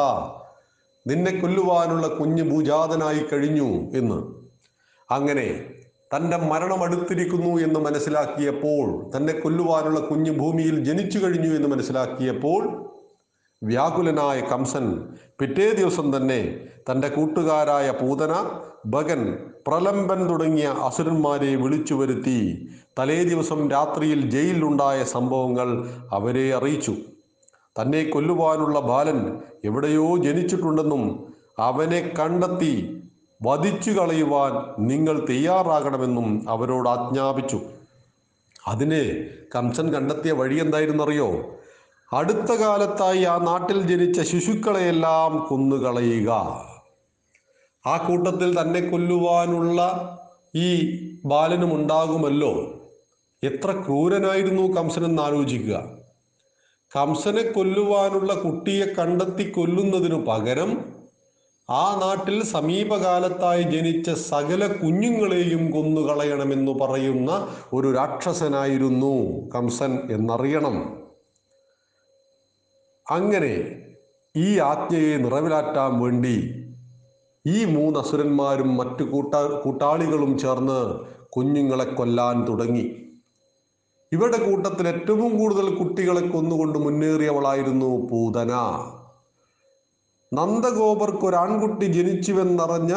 നിന്നെ 1.07 1.31
കൊല്ലുവാനുള്ള 1.31 2.07
കുഞ്ഞ് 2.07 2.43
ഭൂജാതനായി 2.43 3.19
കഴിഞ്ഞു 3.33 3.91
എന്ന്. 3.97 4.23
അങ്ങനെ 5.11 5.63
തന്റെ 6.15 6.37
മരണം 6.37 6.83
അടുത്തിരിക്കുന്നു 6.83 7.57
എന്ന് 7.57 7.79
മനസ്സിലാക്കിയപ്പോൾ 7.79 9.17
തന്നെ 9.17 9.33
കൊല്ലുവാനുള്ള 9.33 9.99
കുഞ്ഞ് 9.99 10.31
ഭൂമിയിൽ 10.31 10.83
ജനിച്ചു 10.83 11.19
കഴിഞ്ഞു 11.19 11.55
എന്ന് 11.55 11.67
മനസ്സിലാക്കിയപ്പോൾ 11.67 12.94
വ്യാകുലനായ 13.63 14.41
കംസൻ 14.41 15.07
പിറ്റേ 15.39 15.71
ദിവസം 15.71 16.17
തന്നെ 16.17 16.59
തന്റെ 16.91 17.07
കൂട്ടുകാരായ 17.07 17.91
പൂതന 17.91 18.59
ഭഗൻ 18.85 19.37
പ്രലംബൻ 19.67 20.29
തുടങ്ങിയ 20.29 20.65
അസുരന്മാരെ 20.65 21.55
വിളിച്ചു 21.55 21.93
വരുത്തി. 21.93 22.69
തലേ 22.99 23.23
ദിവസം 23.23 23.71
രാത്രിയിൽ 23.71 24.29
ജയിലിലുണ്ടായ 24.29 25.03
സംഭവങ്ങൾ 25.03 25.87
അവരെ 26.11 26.55
അറിയിച്ചു. 26.55 26.95
തന്നെ 27.81 28.03
കൊല്ലുവാനുള്ള 28.03 28.79
ബാലൻ 28.79 29.39
എവിടെയോ 29.63 30.17
ജനിച്ചിട്ടുണ്ടെന്നും 30.17 31.33
അവനെ 31.59 32.13
കണ്ടെത്തി 32.19 33.03
വധിച്ചു 33.43 33.91
കളയുവാൻ 33.91 34.53
നിങ്ങൾ 34.87 35.25
തയ്യാറാകണമെന്നും 35.29 36.49
അവരോട് 36.49 36.89
ആജ്ഞാപിച്ചു. 36.89 37.59
അതിന് 38.67 39.25
കംസൻ 39.55 39.93
കണ്ടെത്തിയ 39.93 40.31
വഴി 40.31 40.59
എന്തായിരുന്നറിയോ? 40.59 41.29
അടുത്ത 42.15 42.51
കാലത്തായി 42.51 43.23
ആ 43.23 43.37
നാട്ടിൽ 43.37 43.81
ജനിച്ച 43.81 44.21
ശിശുക്കളെയെല്ലാം 44.21 45.47
കൊന്നുകളയുക. 45.49 46.29
ആ 47.87 47.97
കൂട്ടത്തിൽ 48.07 48.61
തന്നെ 48.61 48.81
കൊല്ലുവാനുള്ള 48.81 50.09
ഈ 50.55 50.97
ബാലനും 51.25 51.75
ഉണ്ടാകുമല്ലോ. 51.75 52.51
എത്ര 53.43 53.71
ക്രൂരനായിരുന്നു 53.71 54.73
കംസനെന്ന് 54.73 55.21
ആലോചിക്കുക. 55.21 55.83
കംസനെ 56.95 57.51
കൊല്ലുവാനുള്ള 57.51 58.33
കുട്ടിയെ 58.33 58.85
കണ്ടെത്തി 58.85 59.49
കൊല്ലുന്നതിനു 59.49 60.15
പകരം 60.15 60.85
ആ 61.69 61.95
നാട്ടിൽ 61.95 62.43
സമീപകാലത്തായി 62.43 63.63
ജനിച്ച 63.63 64.09
സകല 64.09 64.67
കുഞ്ഞുങ്ങളെയും 64.67 65.71
കൊന്നുകളയണമെന്ന് 65.71 66.71
പറയുന്ന 66.71 67.47
ഒരു 67.73 67.93
രാക്ഷസനായിരുന്നു 67.93 69.47
കംസൻ 69.49 69.99
എന്നറിയണം. 70.11 71.04
അങ്ങനെ 73.11 73.81
ഈ 74.35 74.59
ആജ്ഞയെ 74.59 75.17
നിറവിലാറ്റാൻ 75.17 75.99
വേണ്ടി 75.99 76.65
ഈ 77.47 77.65
മൂന്ന് 77.65 77.99
അസുരന്മാരും 77.99 78.77
മറ്റു 78.77 79.03
കൂട്ട 79.03 79.35
കൂട്ടാളികളും 79.35 80.37
ചേർന്ന് 80.37 80.95
കുഞ്ഞുങ്ങളെ 81.29 81.83
കൊല്ലാൻ 81.83 82.47
തുടങ്ങി. 82.47 82.85
ഇവരുടെ 84.11 84.37
കൂട്ടത്തിൽ 84.37 84.87
ഏറ്റവും 84.87 85.39
കൂടുതൽ 85.39 85.75
കുട്ടികളെ 85.75 86.21
കൊന്നുകൊണ്ട് 86.21 86.79
മുന്നേറിയവളായിരുന്നു 86.79 88.07
പൂതന. 88.11 88.53
നന്ദഗോപർക്ക് 90.33 91.25
ഒരു 91.25 91.35
ആൺകുട്ടി 91.35 91.85
ജനിച്ചുവെന്നറിഞ്ഞ 91.85 92.93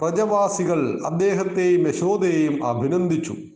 പ്രജവാസികൾ 0.00 1.00
അദ്ദേഹത്തെയും 1.06 1.88
യശോദയെയും 1.88 2.66
അഭിനന്ദിച്ചു. 2.66 3.53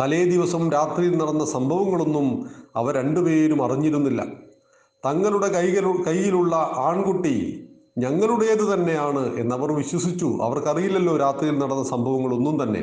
തലേ 0.00 0.24
ദിവസം 0.24 0.72
രാത്രിയിൽ 0.72 1.16
നടന്ന 1.16 1.44
സംഭവങ്ങളൊന്നും 1.44 2.46
അവർ 2.76 2.94
രണ്ടുപേരും 2.94 3.64
അറിഞ്ഞിരുന്നില്ല. 3.64 4.22
തങ്ങളുടെ 5.06 5.48
കൈകൾ 5.48 6.02
കയ്യിലുള്ള 6.02 6.56
ആൺകുട്ടി 6.76 7.60
ഞങ്ങളുടേത് 7.98 8.74
തന്നെയാണ് 8.74 9.36
എന്നവർ 9.36 9.72
വിശ്വസിച്ചു. 9.72 10.38
അവർക്കറിയില്ലല്ലോ 10.42 11.16
രാത്രിയിൽ 11.16 11.58
നടന്ന 11.58 11.84
സംഭവങ്ങളൊന്നും 11.84 12.62
തന്നെ. 12.62 12.82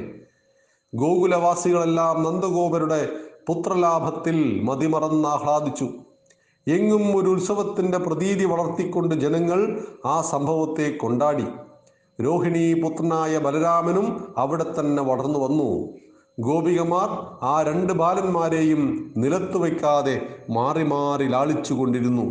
ഗോകുലവാസികളെല്ലാം 0.95 2.23
നന്ദഗോപരുടെ 2.23 3.09
പുത്രലാഭത്തിൽ 3.47 4.61
മതിമറന്ന് 4.63 5.27
ആഹ്ലാദിച്ചു. 5.27 5.87
എങ്ങും 6.67 7.17
ഒരു 7.17 7.29
ഉത്സവത്തിന്റെ 7.29 7.97
പ്രതീതി 7.97 8.45
വളർത്തിക്കൊണ്ട് 8.45 9.15
ജനങ്ങൾ 9.15 9.85
ആ 10.05 10.21
സംഭവത്തെ 10.21 10.91
കൊണ്ടാടി. 10.91 11.45
രോഹിണി 12.23 12.81
പുത്രനായ 12.81 13.37
ബലരാമനും 13.37 14.33
അവിടെ 14.37 14.65
തന്നെ 14.79 15.03
വളർന്നു 15.03 15.39
വന്നു. 15.39 15.93
ഗോപികമാർ 16.45 17.09
ആ 17.43 17.63
രണ്ട് 17.67 17.93
ബാലന്മാരെയും 17.93 19.13
നിലത്തു 19.17 19.57
വയ്ക്കാതെ 19.57 20.13
മാറി 20.49 20.83
മാറി 20.83 21.27
ലാളിച്ചു 21.27 21.73
കൊണ്ടിരുന്നു. 21.73 22.25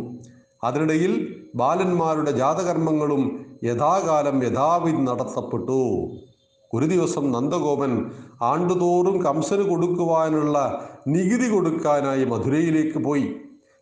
അതിനിടയിൽ 0.63 1.13
ബാലന്മാരുടെ 1.55 2.31
ജാതകർമ്മങ്ങളും 2.31 3.23
യഥാകാലം 3.63 4.43
യഥാവിധി 4.43 5.01
നടത്തപ്പെട്ടു. 5.01 5.79
ഒരു 6.73 6.85
ദിവസം 6.85 7.31
നന്ദഗോപൻ 7.31 8.11
ആണ്ടുതോറും 8.41 9.23
കംസന് 9.23 9.63
കൊടുക്കുവാനുള്ള 9.69 10.57
നികുതി 11.07 11.49
കൊടുക്കാനായി 11.49 12.25
മധുരയിലേക്ക് 12.25 12.99
പോയി. 13.03 13.27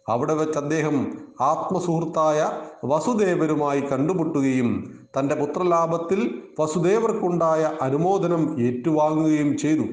അവിടെ 0.10 0.34
വെച്ച് 0.34 0.58
അദ്ദേഹം 0.58 0.96
ആത്മസുഹൃത്തായ 1.42 2.50
വസുദേവരുമായി 2.86 3.82
കണ്ടുമുട്ടുകയും 3.82 4.70
തന്റെ 5.18 5.36
പുത്രലാഭത്തിൽ 5.36 6.20
വസുദേവർക്കുണ്ടായ 6.60 7.72
അനുമോദനം 7.82 8.44
ഏറ്റുവാങ്ങുകയും 8.68 9.58
ചെയ്തു. 9.58 9.88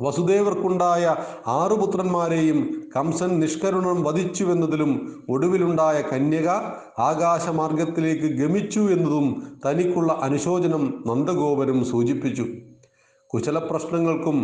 വസുദേവർക്കുണ്ടായ 0.00 1.16
ആറു 1.46 1.74
പുത്രന്മാരെയും 1.74 2.58
കംസൻ 2.96 3.40
നിഷ്കരുണം 3.40 4.02
വധിച്ചുവെന്നതിലും 4.02 5.22
ഒടുവിലുണ്ടായ 5.28 6.02
കന്യക 6.02 6.48
ആകാശമാർഗത്തിലേക്ക് 6.98 8.28
ഗമിച്ചു 8.38 8.80
എന്നതും 8.80 9.42
തനിക്കുള്ള 9.66 10.12
അനുശോചനം 10.22 11.04
നന്ദഗോപരും 11.06 11.84
സൂചിപ്പിച്ചു. 11.84 12.46
കുശലപ്രശ്നങ്ങൾക്കും 13.34 14.38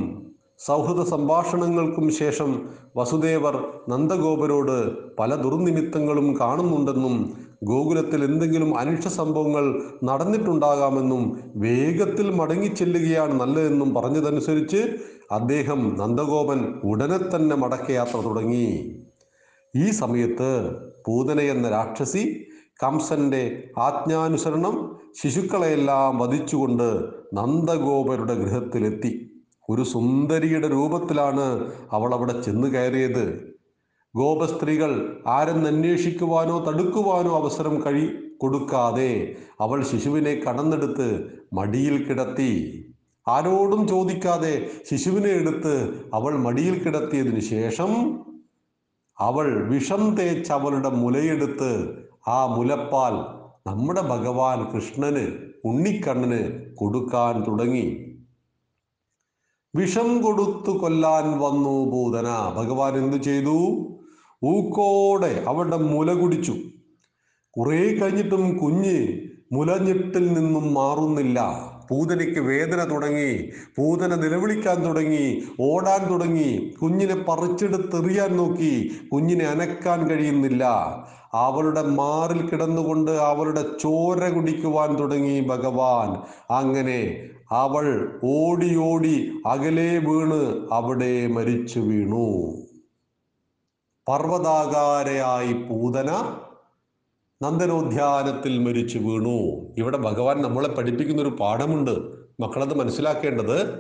സൗഹൃദ 0.67 1.09
സംഭാഷണങ്ങൾക്കും 1.09 2.11
ശേഷം 2.11 2.63
വസുദേവർ 2.97 3.65
നന്ദഗോപരോട് 3.89 4.93
പല 5.19 5.35
ദുർനിമിത്തങ്ങളും 5.35 6.39
കാണുന്നുണ്ടെന്നും 6.41 7.33
ഗോകുലത്തിൽ 7.65 8.25
എന്തെങ്കിലും 8.25 8.79
അനിഷ്ട 8.79 9.09
സംഭവങ്ങൾ 9.09 9.81
നടന്നിട്ടുണ്ടാകാമെന്നും 10.05 11.43
വേഗത്തിൽ 11.57 12.31
മടങ്ങിച്ചെല്ലുകയാണ് 12.31 13.41
നല്ലതെന്നും 13.41 13.95
പറഞ്ഞതനുസരിച്ച് 13.95 14.97
അദ്ദേഹം 15.31 15.97
നന്ദഗോപൻ 15.99 16.75
ഉടനെ 16.85 17.19
തന്നെ 17.19 17.57
മടക്കയാത്ര 17.57 18.17
തുടങ്ങി. 18.17 18.97
ഈ 19.77 19.91
സമയത്ത് 19.91 20.51
പൂതന 21.07 21.41
എന്ന 21.41 21.69
രാക്ഷസി 21.69 22.47
കംസന്റെ 22.83 23.63
ആജ്ഞാനുസരണം 23.79 24.97
ശിശുക്കളെയെല്ലാം 25.23 26.19
വധിച്ചുകൊണ്ട് 26.19 27.11
നന്ദഗോപരുടെ 27.35 28.35
ഗൃഹത്തിലെത്തി. 28.35 29.34
ഒരു 29.71 29.83
സുന്ദരിയുടെ 29.83 30.69
രൂപത്തിലാണ് 30.69 31.45
അവൾ 31.91 32.15
അവിടെ 32.15 32.41
ചെന്ന് 32.41 32.69
കയറിയത്. 32.69 33.25
ഗോപസ്ത്രീകൾ 34.15 35.23
ആരെന്നന്വേഷിക്കുവാനോ 35.27 36.57
തടുക്കുവാനോ 36.67 37.31
അവസരം 37.37 37.75
കഴി 37.87 38.05
കൊടുക്കാതെ 38.39 39.13
അവൾ 39.61 39.83
ശിശുവിനെ 39.83 40.35
കടന്നെടുത്ത് 40.35 41.09
മടിയിൽ 41.53 41.97
കിടത്തി. 42.05 42.53
ആരോടും 43.29 43.89
ചോദിക്കാതെ 43.89 44.55
ശിശുവിനെ 44.91 45.29
എടുത്ത് 45.29 45.75
അവൾ 46.15 46.33
മടിയിൽ 46.47 46.75
കിടത്തിയതിനു 46.83 47.41
ശേഷം 47.41 47.91
അവൾ 49.21 49.69
വിഷം 49.71 50.03
തേച്ച് 50.17 50.53
അവളുടെ 50.53 50.89
മുലയെടുത്ത് 50.89 51.71
ആ 52.29 52.47
മുലപ്പാൽ 52.57 53.15
നമ്മുടെ 53.69 54.01
ഭഗവാൻ 54.01 54.59
കൃഷ്ണന് 54.73 55.25
ഉണ്ണിക്കണ്ണന് 55.65 56.41
കൊടുക്കാൻ 56.75 57.45
തുടങ്ങി. 57.47 58.14
വിഷം 59.75 60.23
കൊടുത്തു 60.23 60.71
കൊല്ലാൻ 60.71 61.39
വന്നു 61.41 61.91
ഭൂതന. 61.91 62.27
ഭഗവാൻ 62.57 62.97
എന്തു 62.97 63.17
ചെയ്തു? 63.17 63.57
ഊക്കോടെ 64.45 65.45
അവളുടെ 65.47 65.77
മുല 65.77 66.13
കുടിച്ചു. 66.13 66.55
കുറെ 67.51 67.95
കഴിഞ്ഞിട്ടും 67.95 68.59
കുഞ്ഞ് 68.59 69.21
മുലഞ്ഞിട്ടിൽ 69.53 70.33
നിന്നും 70.33 70.75
മാറുന്നില്ല. 70.75 71.39
പൂതനയ്ക്ക് 71.91 72.41
വേദന 72.41 72.91
തുടങ്ങി 72.91 73.51
പൂതന 73.77 74.15
നിലവിളിക്കാൻ 74.15 74.85
തുടങ്ങി 74.85 75.43
ഓടാൻ 75.61 76.13
തുടങ്ങി 76.13 76.75
കുഞ്ഞിനെ 76.83 77.17
പറിച്ചെടുത്തെറിയാൻ 77.29 78.37
നോക്കി 78.37 78.91
കുഞ്ഞിനെ 79.13 79.45
അനക്കാൻ 79.45 80.09
കഴിയുന്നില്ല. 80.09 80.65
അവളുടെ 81.35 81.83
മാറിൽ 81.83 82.47
കിടന്നുകൊണ്ട് 82.47 83.11
അവളുടെ 83.11 83.63
ചോര 83.63 84.29
കുടിക്കുവാൻ 84.29 84.99
തുടങ്ങി 84.99 85.41
ഭഗവാൻ. 85.41 86.09
അങ്ങനെ 86.55 87.29
അവൾ 87.55 88.21
ഓടി 88.25 88.77
ഓടി 88.77 89.33
അകലെ 89.47 89.99
വീണ് 89.99 90.69
അവിടെ 90.73 91.27
മരിച്ചു 91.27 91.81
വീണു. 91.81 92.57
പർവതാകാരയായി 94.09 95.53
പൂതന 95.53 96.11
നന്ദനോദ്യാനത്തിൽ 97.43 98.59
മരിച്ചു 98.59 98.99
വീണു. 98.99 99.67
ഇവിടെ 99.79 99.97
ഭഗവാൻ 99.97 100.43
നമ്മളെ 100.43 100.69
പഠിപ്പിക്കുന്ന 100.69 101.23
ഒരു 101.23 101.29
പാഠമുണ്ട്. 101.29 101.91
മക്കളത് 102.41 102.75
മനസ്സിലാക്കേണ്ടത് 102.75 103.75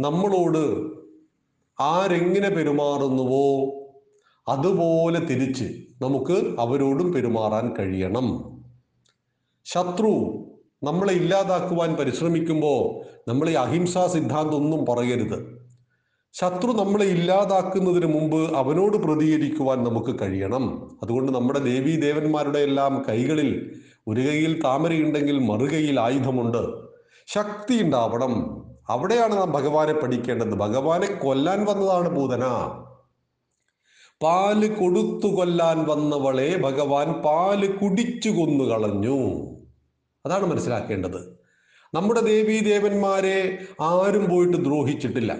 നമ്മളോട് 0.00 0.90
ആരെങ്ങനെ 1.82 2.48
പെരുമാറുന്നുവോ 2.48 3.74
അതുപോലെ 4.48 5.20
തിരിച്ച് 5.20 5.64
നമുക്ക് 6.02 6.60
അവരോടും 6.60 7.12
പെരുമാറാൻ 7.12 7.74
കഴിയണം. 7.74 8.60
ശത്രു 9.64 10.39
നമ്മളെ 10.82 11.12
ഇല്ലാതാക്കുവാൻ 11.12 11.94
പരിശ്രമിക്കുമ്പോൾ 11.94 13.04
നമ്മൾ 13.30 13.50
ഈ 13.50 13.52
അഹിംസാ 13.52 14.06
സിദ്ധാന്തം 14.06 14.56
ഒന്നും 14.56 14.86
പറയരുത്. 14.86 15.60
ശത്രു 16.32 16.72
നമ്മളെ 16.72 17.04
ഇല്ലാതാക്കുന്നതിന് 17.04 18.06
മുമ്പ് 18.06 18.56
അവനോട് 18.56 18.96
പ്രതികരിക്കുവാൻ 18.96 19.84
നമുക്ക് 19.84 20.20
കഴിയണം. 20.20 20.96
അതുകൊണ്ട് 21.02 21.32
നമ്മുടെ 21.32 21.58
ദേവീ 21.58 21.96
ദേവന്മാരുടെ 21.96 22.58
എല്ലാം 22.58 23.04
കൈകളിൽ 23.08 23.80
ഒരു 24.08 24.20
കൈയിൽ 24.20 24.62
താമരയുണ്ടെങ്കിൽ 24.62 25.38
മറുകൈയിൽ 25.38 26.00
ആയുധമുണ്ട്. 26.00 26.72
ശക്തി 27.26 27.82
ഉണ്ടാവണം. 27.82 28.62
അവിടെയാണ് 28.88 29.36
നാം 29.36 29.52
ഭഗവാനെ 29.52 29.92
പഠിക്കേണ്ടത്. 29.92 30.54
ഭഗവാനെ 30.54 31.06
കൊല്ലാൻ 31.06 31.64
വന്നതാണ് 31.64 32.16
പൂതന. 32.16 32.44
പാൽ 34.22 34.74
കൊടുത്തു 34.74 35.26
കൊല്ലാൻ 35.26 35.86
വന്നവളെ 35.88 36.56
ഭഗവാൻ 36.56 37.12
പാൽ 37.12 37.72
കുടിച്ചു 37.72 38.28
കൊന്നു 38.28 38.64
കളഞ്ഞു 38.64 39.59
അതാണ് 40.26 40.46
മനസ്സിലാക്കേണ്ടത്. 40.46 41.40
നമ്മുടെ 41.94 42.20
ദേവീ 42.20 42.60
ദേവന്മാരെ 42.60 43.58
ആരും 43.80 44.30
പോയിട്ട് 44.30 44.56
ദ്രോഹിച്ചിട്ടില്ല. 44.56 45.38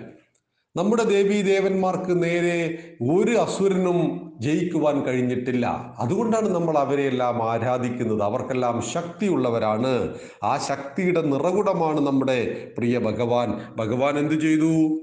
നമ്മുടെ 0.77 1.05
ദേവീ 1.05 1.43
ദേവന്മാർക്ക് 1.43 2.23
നേരെ 2.23 2.79
ഒരു 3.13 3.31
അസുരനും 3.31 4.33
ജയിക്കുവാൻ 4.41 5.03
കഴിഞ്ഞിട്ടില്ല. 5.05 5.95
അതുകൊണ്ടാണ് 5.99 6.49
നമ്മൾ 6.49 6.79
അവരെയെല്ലാം 6.79 7.51
ആരാധിക്കുന്നത്. 7.51 8.23
അവർക്കെല്ലാം 8.23 8.83
ശക്തിയുള്ളവരാണ്. 8.83 10.15
ആ 10.45 10.59
ശക്തിയുടെ 10.59 11.23
നിറകുടമാണ് 11.23 12.01
നമ്മുടെ 12.01 12.69
പ്രിയ 12.79 12.99
ഭഗവാൻ. 12.99 13.77
ഭഗവാൻ 13.77 14.19
എന്തു 14.19 14.35
ചെയ്തു? 14.35 15.01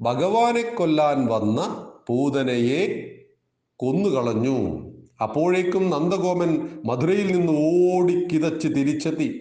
ഭഗവാനെ 0.00 0.62
കൊല്ലാൻ 0.62 1.26
വന്ന 1.26 1.86
പൂതനയെ 2.08 3.10
കൊന്നുകളഞ്ഞു. 3.76 4.93
അപ്പോഴേക്കും 5.22 5.90
നന്ദഗോമൻ 5.90 6.68
മധുരയിൽ 6.84 7.36
നിന്ന് 7.36 7.52
ഓടിക്കിതച്ച് 7.52 8.68
തിരിച്ചെത്തി. 8.68 9.40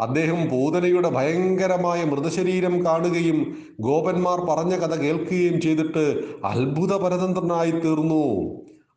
അദ്ദേഹം 0.00 0.50
പൂതനയുടെ 0.50 1.10
ഭയങ്കരമായ 1.10 2.04
മൃതശരീരം 2.04 2.84
കാണുകയും 2.84 3.56
ഗോപന്മാർ 3.80 4.40
പറഞ്ഞ 4.40 4.76
കഥ 4.76 4.94
കേൾക്കുകയും 4.94 5.60
ചെയ്തിട്ട് 5.60 6.22
അത്ഭുത 6.44 6.96
പരതന്ത്രനായി 6.96 7.70
തീർന്നു. 7.70 8.50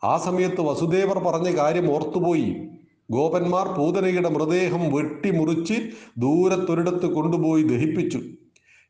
ആ 0.04 0.18
സമയത്ത് 0.18 0.62
വസുദേവർ 0.62 1.20
പറഞ്ഞ 1.20 1.58
കാര്യം 1.58 1.92
ഓർത്തുപോയി. 1.92 2.56
ഗോപന്മാർ 3.12 3.68
പൂതനയുടെ 3.68 4.30
മൃതദേഹം 4.30 4.94
വെട്ടിമുറിച്ച് 4.94 5.74
ദൂരത്തൊരിടത്ത് 6.18 7.06
കൊണ്ടുപോയി 7.06 7.64
ദഹിപ്പിച്ചു. 7.64 8.20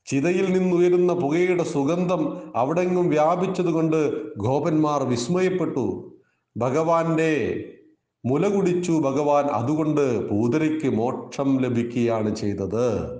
ചിതയിൽ 0.05 0.53
നിന്നുയരുന്ന 0.53 1.13
പുകയുടെ 1.13 1.63
സുഗന്ധം 1.63 2.38
അവിടെങ്ങും 2.55 3.09
വ്യാപിച്ചതുകൊണ്ട് 3.09 4.12
ഗോപന്മാർ 4.38 5.03
വിസ്മയപ്പെട്ടു. 5.03 6.12
ഭഗവാന്റെ 6.57 7.63
മുല 8.25 8.47
കുടിച്ചു 8.47 8.91
ഭഗവാൻ 8.91 9.45
അതുകൊണ്ട് 9.45 10.29
പൂതനയ്ക്ക് 10.29 10.87
മോക്ഷം 10.87 11.57
ലഭിക്കുകയാണ് 11.57 12.35
ചെയ്തത്. 12.35 13.15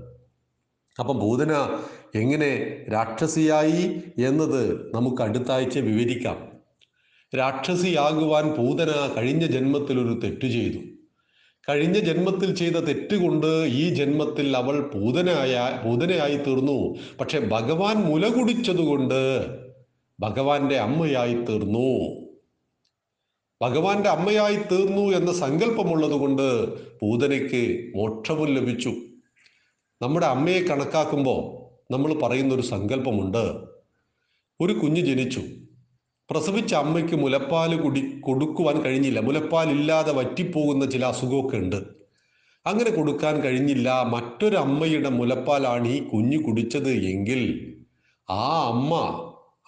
അപ്പം 0.99 1.19
പൂതന 1.19 1.79
എങ്ങനെ 2.15 2.85
രാക്ഷസിയായി 2.93 4.01
എന്നത് 4.25 4.95
നമുക്ക് 4.95 5.21
അടുത്ത 5.21 5.51
ആഴ്ച 5.51 5.77
വിവരിക്കാം. 5.77 6.37
രാക്ഷസിയാകുവാൻ 7.37 8.49
പൂതന 8.49 9.13
കഴിഞ്ഞ 9.17 9.45
ജന്മത്തിൽ 9.45 9.99
ഒരു 9.99 10.19
തെറ്റ് 10.23 10.47
ചെയ്തു. 10.47 10.77
കഴിഞ്ഞ 11.69 11.93
ജന്മത്തിൽ 11.93 12.55
ചെയ്ത 12.55 12.73
തെറ്റുകൊണ്ട് 12.73 13.65
ഈ 13.65 13.89
ജന്മത്തിൽ 13.89 14.57
അവൾ 14.57 14.81
പൂതനായ 14.81 15.79
പൂതനയായി 15.85 16.37
തീർന്നു. 16.37 16.95
പക്ഷെ 17.19 17.39
ഭഗവാൻ 17.39 17.95
മുല 17.95 18.27
കുടിച്ചതുകൊണ്ട് 18.27 19.47
ഭഗവാന്റെ 20.19 20.77
അമ്മയായി 20.77 21.33
തീർന്നു. 21.33 22.22
ഭഗവാന്റെ 23.63 24.10
അമ്മയായി 24.10 24.56
തീർന്നു 24.56 25.02
എന്ന 25.02 25.34
സങ്കല്പമുള്ളത് 25.34 26.12
കൊണ്ട് 26.12 26.73
പൂതനയ്ക്ക് 26.99 27.91
മോക്ഷവും 27.95 28.54
ലഭിച്ചു. 28.54 28.89
നമ്മുടെ 30.02 30.26
അമ്മയെ 30.26 30.62
കണക്കാക്കുമ്പോൾ 30.62 31.63
നമ്മൾ 31.93 32.13
പറയുന്ന 32.13 32.54
ഒരു 32.54 32.62
സങ്കല്പമുണ്ട്. 32.62 33.43
ഒരു 34.62 34.73
കുഞ്ഞ് 34.73 35.02
ജനിച്ചു. 35.02 35.41
പ്രസവിച്ച 36.30 36.76
അമ്മയ്ക്ക് 36.76 37.15
മുലപ്പാൽ 37.15 37.82
കുടി 37.82 38.19
കൊടുക്കുവാൻ 38.19 38.82
കഴിഞ്ഞില്ല. 38.82 39.19
മുലപ്പാലില്ലാതെ 39.19 40.13
വറ്റിപ്പോകുന്ന 40.13 40.86
ചില 40.86 41.06
അസുഖമൊക്കെ 41.06 41.58
ഉണ്ട്. 41.58 41.76
അങ്ങനെ 42.66 42.91
കൊടുക്കാൻ 42.91 43.41
കഴിഞ്ഞില്ല. 43.41 44.03
മറ്റൊരു 44.03 44.57
അമ്മയുടെ 44.57 45.09
മുലപ്പാലാണ് 45.09 45.88
ഈ 45.88 46.03
കുഞ്ഞ് 46.03 46.43
കുടിച്ചത് 46.43 46.89
എങ്കിൽ 46.89 47.74
ആ 48.30 48.68
അമ്മ 48.68 48.93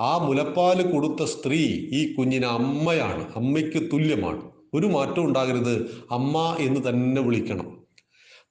ആ 0.02 0.18
മുലപ്പാൽ 0.18 0.92
കൊടുത്ത 0.92 1.24
സ്ത്രീ 1.24 1.64
ഈ 1.92 2.14
കുഞ്ഞിന് 2.14 2.46
അമ്മയാണ് 2.46 3.36
അമ്മയ്ക്ക് 3.36 3.92
തുല്യമാണ്. 3.94 4.42
ഒരു 4.74 4.88
മാറ്റം 4.88 5.26
ഉണ്ടാകരുത്. 5.26 6.06
അമ്മ 6.12 6.58
എന്ന് 6.60 6.90
തന്നെ 6.90 7.22
വിളിക്കണം. 7.22 7.86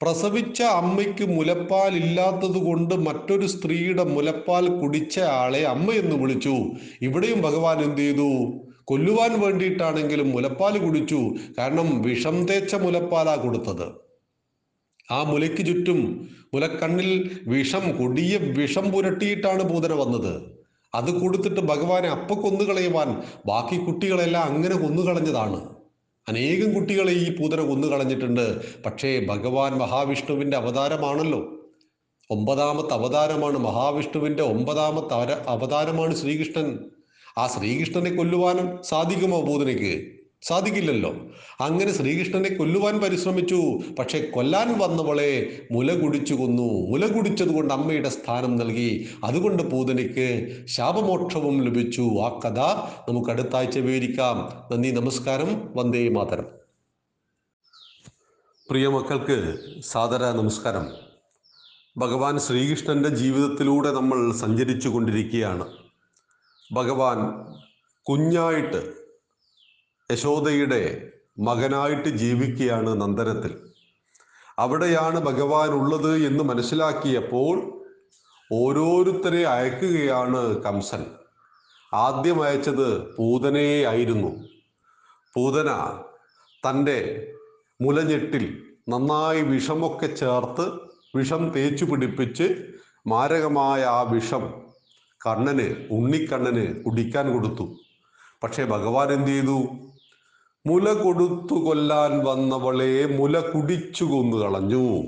പ്രസവിച്ച 0.03 0.63
അമ്മയ്ക്ക് 0.63 1.29
മുലപ്പാൽ 1.29 1.97
ഇല്ലാത്തത് 1.97 2.59
കൊണ്ട് 2.67 2.95
മറ്റൊരു 2.95 3.47
സ്ത്രീയുടെ 3.47 4.05
മുലപ്പാൽ 4.05 4.81
കുടിച്ച 4.81 5.19
ആളെ 5.19 5.63
അമ്മ 5.63 5.93
എന്ന് 5.93 6.17
വിളിച്ചു. 6.17 6.55
ഇവിടെയും 7.03 7.41
ഭഗവാൻ 7.41 7.79
എന്ത് 7.79 8.01
ചെയ്തു? 8.01 8.61
കൊല്ലുവാൻ 8.85 9.41
വേണ്ടിയിട്ടാണെങ്കിലും 9.41 10.31
മുലപ്പാൽ 10.31 10.79
കുടിച്ചു. 10.79 11.35
കാരണം 11.59 12.03
വിഷം 12.03 12.45
തേച്ച 12.45 12.75
മുലപ്പാലാ 12.75 13.35
കൊടുത്തത്. 13.35 13.93
ആ 15.13 15.23
മുലയ്ക്ക് 15.23 15.67
ചുറ്റും 15.67 16.29
മുലക്കണ്ണിൽ 16.55 17.41
വിഷം 17.47 17.99
കൊടിയ 17.99 18.37
വിഷം 18.37 18.91
പുരട്ടിയിട്ടാണ് 18.91 19.63
പൂതന 19.63 19.93
വന്നത്. 19.93 20.64
അത് 20.95 21.21
കൊടുത്തിട്ട് 21.21 21.61
ഭഗവാനെ 21.61 22.09
അപ്പ 22.09 22.33
കൊന്നുകളയുവാൻ 22.33 23.23
ബാക്കി 23.47 23.85
കുട്ടികളെല്ലാം 23.85 24.45
അങ്ങനെ 24.45 24.77
കൊന്നുകളഞ്ഞതാണ്. 24.77 25.75
അനേകം 26.29 26.75
കുട്ടികളെ 26.75 27.13
ഈ 27.13 27.37
പൂതന 27.37 27.61
കൊന്നുകളഞ്ഞിട്ടുണ്ട്. 27.61 28.61
പക്ഷേ 28.83 29.27
ഭഗവാൻ 29.29 29.73
മഹാവിഷ്ണുവിന്റെ 29.73 30.57
അവതാരമാണല്ലോ. 30.57 31.41
ഒമ്പതാമത്തെ 32.31 32.93
അവതാരമാണ് 32.93 33.59
മഹാവിഷ്ണുവിന്റെ 33.59 34.43
ഒമ്പതാമത്തെ 34.43 35.15
അവതാരമാണ് 35.47 36.15
ശ്രീകൃഷ്ണൻ. 36.15 36.79
ആ 37.39 37.47
ശ്രീകൃഷ്ണനെ 37.47 38.17
കൊല്ലുവാനും 38.17 38.79
സാധിക്കുമോ 38.83 39.41
പൂതനയ്ക്ക്? 39.41 40.24
സാധിക്കില്ലല്ലോ. 40.45 41.15
അങ്ങനെ 41.61 41.93
ശ്രീകൃഷ്ണനെ 41.93 42.55
കൊല്ലുവാൻ 42.55 42.99
പരിശ്രമിച്ചു. 42.99 43.81
പക്ഷെ 43.99 44.31
കൊല്ലാൻ 44.35 44.79
വന്നവളെ 44.79 45.63
മുല 45.73 45.95
കുടിച്ചു 45.95 46.35
കൊന്നു. 46.35 46.63
മുല 46.63 47.07
കുടിച്ചത് 47.07 47.49
കൊണ്ട് 47.49 47.75
അമ്മയുടെ 47.75 48.09
സ്ഥാനം 48.09 48.57
നൽകി. 48.57 49.09
അതുകൊണ്ട് 49.25 49.63
പൂതനയ്ക്ക് 49.63 50.57
ശാപമോക്ഷവും 50.67 51.65
ലഭിച്ചു. 51.65 52.03
ആ 52.03 52.41
കഥ 52.45 52.59
നമുക്ക് 53.11 53.31
അടുത്ത 53.31 53.57
ആഴ്ച 53.57 53.79
വിവരിക്കാം. 53.79 54.37
നന്ദി 54.73 54.91
നമസ്കാരം. 54.91 55.73
വന്ദേ 55.77 56.09
മാതരം. 56.09 56.45
പ്രിയ 58.71 58.89
മക്കൾക്ക് 58.89 59.59
സാദര 59.81 60.25
നമസ്കാരം. 60.25 60.87
ഭഗവാൻ 61.97 62.39
ശ്രീകൃഷ്ണന്റെ 62.39 63.09
ജീവിതത്തിലൂടെ 63.09 63.91
നമ്മൾ 63.91 64.33
സഞ്ചരിച്ചു 64.33 64.89
കൊണ്ടിരിക്കുകയാണ്. 64.89 65.67
ഭഗവാൻ 66.73 67.45
കുഞ്ഞായിട്ട് 68.03 69.04
യശോദയുടെ 70.13 71.13
മകനായിട്ട് 71.39 72.09
ജീവിക്കുകയാണ് 72.09 73.01
നന്ദനത്തിൽ. 73.01 73.53
അവിടെയാണ് 74.59 75.21
ഭഗവാൻ 75.21 75.69
ഉള്ളത് 75.69 76.17
എന്ന് 76.17 76.45
മനസ്സിലാക്കിയപ്പോൾ 76.45 77.55
ഓരോരുത്തരെ 78.53 79.47
അയക്കുകയാണ് 79.47 80.63
കംസൻ. 80.63 81.07
ആദ്യം 81.95 82.43
അയച്ചത് 82.43 83.17
പൂതനയെ 83.17 83.85
ആയിരുന്നു 83.85 84.31
പൂതന 85.35 85.71
തന്റെ 86.69 86.99
മുലഞ്ഞെട്ടിൽ 87.81 88.45
നന്നായി 88.89 89.41
വിഷമൊക്കെ 89.43 90.07
ചേർത്ത് 90.07 90.67
വിഷം 91.17 91.49
തേച്ചു 91.49 91.85
പിടിപ്പിച്ച് 91.85 92.47
മാരകമായ 93.07 93.83
ആ 93.83 94.03
വിഷം 94.03 94.45
കണ്ണന് 95.27 95.69
ഉണ്ണിക്കണ്ണന് 95.91 96.85
കുടിക്കാൻ 96.85 97.33
കൊടുത്തു. 97.33 97.77
പക്ഷേ 98.43 98.65
ഭഗവാൻ 98.65 99.13
എന്ത് 99.13 99.31
ചെയ്തു? 99.31 99.59
മുല 100.67 100.93
കൊടുത്തു 100.93 101.55
കൊല്ലാൻ 101.55 102.25
വന്നവളെ 102.25 103.17
മുല 103.17 103.41
കുടിച്ചു 103.41 104.05
കൊന്നു 104.05 104.37
കളഞ്ഞു. 104.37 105.03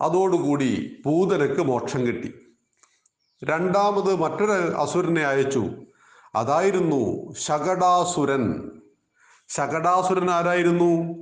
അതോടുകൂടി 0.00 1.02
പൂതനക്ക് 1.04 1.60
മോക്ഷം 1.60 2.06
കിട്ടി. 2.06 2.34
രണ്ടാമത് 3.44 4.14
മറ്റൊരു 4.16 4.76
അസുരനെ 4.76 5.22
അയച്ചു. 5.22 5.64
അതായിരുന്നു 6.34 7.32
ശകടാസുരൻ. 7.38 8.70
ശകടാസുരൻ 9.48 10.30
ആരായിരുന്നു? 10.30 11.14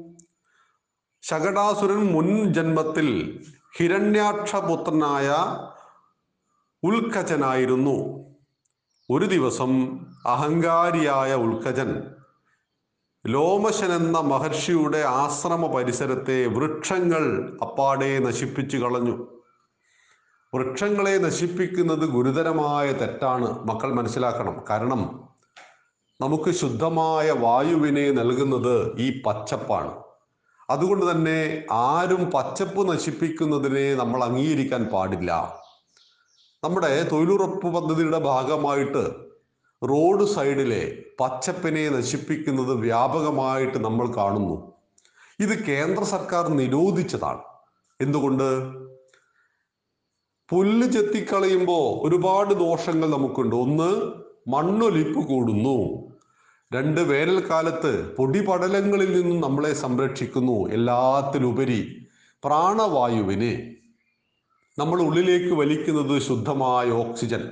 ശകടാസുരൻ 1.22 2.12
മുൻ 2.12 2.52
ജന്മത്തിൽ 2.52 3.44
ഹിരണ്യാക്ഷപുത്രനായ 3.76 5.34
ഉൽക്കജനായിരുന്നു 6.82 7.96
ഒരു 9.10 9.24
ദിവസം 9.24 10.00
അഹങ്കാരിയായ 10.26 11.34
ഉൽക്കജൻ 11.34 12.14
ലോമശൻ 13.26 13.92
എന്ന 13.92 14.20
മഹർഷിയുടെ 14.20 14.98
ആശ്രമ 14.98 15.66
പരിസരത്തെ 15.66 16.46
വൃക്ഷങ്ങൾ 16.46 17.56
അപ്പാടെ 17.62 18.18
നശിപ്പിച്ചു 18.18 18.76
കളഞ്ഞു. 18.76 19.26
വൃക്ഷങ്ങളെ 20.54 21.18
നശിപ്പിക്കുന്നത് 21.18 22.08
ഗുരുതരമായ 22.08 22.92
തെറ്റാണ് 22.92 23.68
മക്കൾ 23.68 23.92
മനസ്സിലാക്കണം. 23.92 24.64
കാരണം 24.70 25.28
നമുക്ക് 26.20 26.50
ശുദ്ധമായ 26.50 27.30
വായുവിനെ 27.30 28.10
നൽകുന്നത് 28.10 28.96
ഈ 28.98 29.22
പച്ചപ്പാണ്. 29.22 30.02
അതുകൊണ്ട് 30.70 31.10
തന്നെ 31.10 31.64
ആരും 31.72 32.30
പച്ചപ്പ് 32.30 32.88
നശിപ്പിക്കുന്നതിനെ 32.88 33.94
നമ്മൾ 33.94 34.24
അംഗീകരിക്കാൻ 34.24 34.84
പാടില്ല. 34.84 35.60
നമ്മുടെ 36.64 37.08
തൊഴിലുറപ്പ് 37.12 37.74
പദ്ധതിയുടെ 37.74 38.18
ഭാഗമായിട്ട് 38.18 39.29
റോഡ് 39.84 40.24
സൈഡിലെ 40.24 41.04
പച്ചപ്പിനെ 41.20 41.88
നശിപ്പിക്കുന്നത് 41.88 42.72
വ്യാപകമായിട്ട് 42.72 43.78
നമ്മൾ 43.78 44.14
കാണുന്നു. 44.14 44.72
ഇത് 45.40 45.64
കേന്ദ്ര 45.64 46.04
സർക്കാർ 46.04 46.48
നിരോധിച്ചതാണ്. 46.48 47.40
എന്തുകൊണ്ട്? 48.00 48.72
പുല്ല് 50.48 50.92
ചെത്തിക്കളയുമ്പോൾ 50.92 52.08
ഒരുപാട് 52.08 52.54
ദോഷങ്ങൾ 52.54 53.10
നമുക്കുണ്ട്. 53.10 53.56
ഒന്ന് 53.56 54.12
മണ്ണൊലിപ്പ് 54.50 55.20
കൂടുന്നു. 55.20 56.10
രണ്ട് 56.74 57.00
വേനൽക്കാലത്ത് 57.00 58.16
പൊടിപടലങ്ങളിൽ 58.16 59.20
നിന്നും 59.20 59.40
നമ്മളെ 59.40 59.72
സംരക്ഷിക്കുന്നു. 59.72 60.70
എല്ലാത്തിലുപരി 60.70 62.06
പ്രാണവായുവിന്. 62.44 63.74
നമ്മൾ 64.80 65.02
ഉള്ളിലേക്ക് 65.02 65.54
വലിക്കുന്നത് 65.54 66.22
ശുദ്ധമായ 66.22 66.90
ഓക്സിജൻ. 66.90 67.48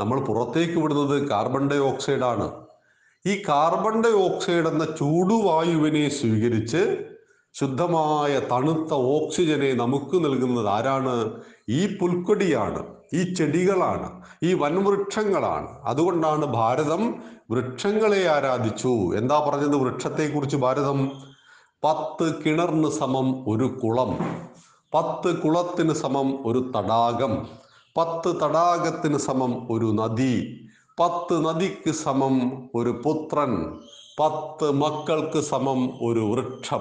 നമ്മൾ 0.00 0.20
പുറത്തേക്ക് 0.20 0.78
വിടുന്നത് 0.78 1.28
കാർബൺ 1.28 1.70
ഡൈ 1.70 1.78
ഓക്സൈഡാണ് 1.78 2.52
ഈ 3.26 3.42
കാർബൺ 3.48 4.02
ഡൈ 4.02 4.10
ഓക്സൈഡ് 4.10 4.68
എന്ന 4.68 4.84
ചൂടുവായുവിനെ 4.84 6.08
സ്വീകരിച്ച് 6.08 7.08
ശുദ്ധമായ 7.54 8.40
തണുത്ത 8.50 8.92
ഓക്സിജനെ 8.94 9.72
നമുക്ക് 9.72 10.24
നൽകുന്നത് 10.24 10.68
ആരാണ്? 10.68 11.32
ഈ 11.68 11.98
പുൽക്കൊടിയാണ് 11.98 12.80
ഈ 13.14 13.34
ചെടികളാണ് 13.34 14.22
ഈ 14.42 14.54
വൻവൃക്ഷങ്ങളാണ് 14.54 15.68
അതുകൊണ്ടാണ് 15.84 16.46
ഭാരതം 16.46 17.02
വൃക്ഷങ്ങളെ 17.50 18.28
ആരാധിച്ചു. 18.28 18.92
എന്താ 19.16 19.38
പറഞ്ഞത് 19.48 19.76
വൃക്ഷത്തെക്കുറിച്ച് 19.76 20.56
ഭാരതം? 20.56 21.10
പത്ത് 21.84 22.44
കിണറിന് 22.44 22.90
സമം 22.90 23.44
ഒരു 23.48 23.64
കുളം 23.64 24.18
പത്ത് 24.94 25.40
കുളത്തിന് 25.42 25.92
സമം 25.92 26.28
ഒരു 26.46 26.72
തടാകം. 26.76 27.48
പത്ത് 27.98 28.36
തടാകത്തിന് 28.36 29.18
സമം 29.18 29.72
ഒരു 29.72 29.86
നദി 29.86 30.60
പത്ത് 31.00 31.44
നദിക്ക് 31.44 31.90
സമം 31.90 32.62
ഒരു 32.74 33.02
പുത്രൻ 33.04 33.78
പത്ത് 34.20 34.70
മക്കൾക്ക് 34.70 35.40
സമം 35.40 35.86
ഒരു 35.86 36.20
വൃക്ഷം. 36.20 36.80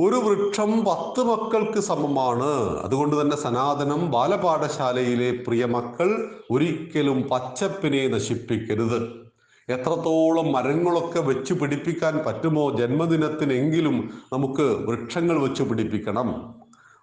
ഒരു 0.00 0.14
വൃക്ഷം 0.14 0.84
പത്ത് 0.84 1.22
മക്കൾക്ക് 1.22 1.80
സമമാണ്. 1.80 2.80
അതുകൊണ്ട് 2.84 3.20
തന്നെ 3.20 3.36
സനാതനം 3.36 4.10
ബാലപാഠശാലയിലെ 4.10 5.44
പ്രിയ 5.46 5.64
മക്കൾ 5.64 6.40
ഒരിക്കലും 6.50 7.22
പച്ചപ്പിനെ 7.22 8.08
നശിപ്പിക്കരുത്. 8.08 9.30
എത്രത്തോളം 9.68 10.52
മരങ്ങളൊക്കെ 10.52 11.20
വെച്ച് 11.20 11.54
പിടിപ്പിക്കാൻ 11.54 12.24
പറ്റുമോ 12.26 12.70
ജന്മദിനത്തിനെങ്കിലും 12.70 14.10
നമുക്ക് 14.32 14.62
വൃക്ഷങ്ങൾ 14.62 15.40
വെച്ച് 15.40 15.62
പിടിപ്പിക്കണം. 15.62 16.54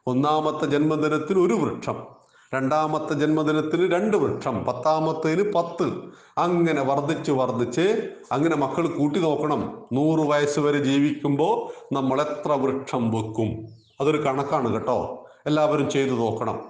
ഒന്നാമത്തെ 0.08 0.66
ജന്മദിനത്തിൽ 0.66 1.40
ഒരു 1.40 1.54
വൃക്ഷം. 1.54 2.23
രണ്ടാമത്തെ 2.54 3.14
ജന്മദിനത്തിന് 3.14 3.92
രണ്ട് 3.92 4.18
വൃക്ഷം 4.18 4.64
പത്താമത്തേന് 4.64 5.54
പത്ത്. 5.54 5.92
അങ്ങനെ 6.38 6.82
വർദ്ധിച്ച് 6.84 7.32
വർദ്ധിച്ച് 7.32 8.10
അങ്ങനെ 8.32 8.56
മക്കൾ 8.56 8.88
കൂട്ടി 8.88 9.20
നോക്കണം. 9.20 9.86
നൂറ് 9.94 10.20
വയസ്സ് 10.20 10.60
വരെ 10.60 10.78
ജീവിക്കുമ്പോൾ 10.78 11.56
നമ്മൾ 11.94 12.22
എത്ര 12.22 12.52
വൃക്ഷം 12.52 13.12
വെക്കും? 13.12 13.68
അതൊരു 14.02 14.18
കണക്കാണ് 14.18 14.74
കേട്ടോ. 14.74 15.26
എല്ലാവരും 15.46 15.90
ചെയ്തു 15.90 16.14
നോക്കണം. 16.14 16.62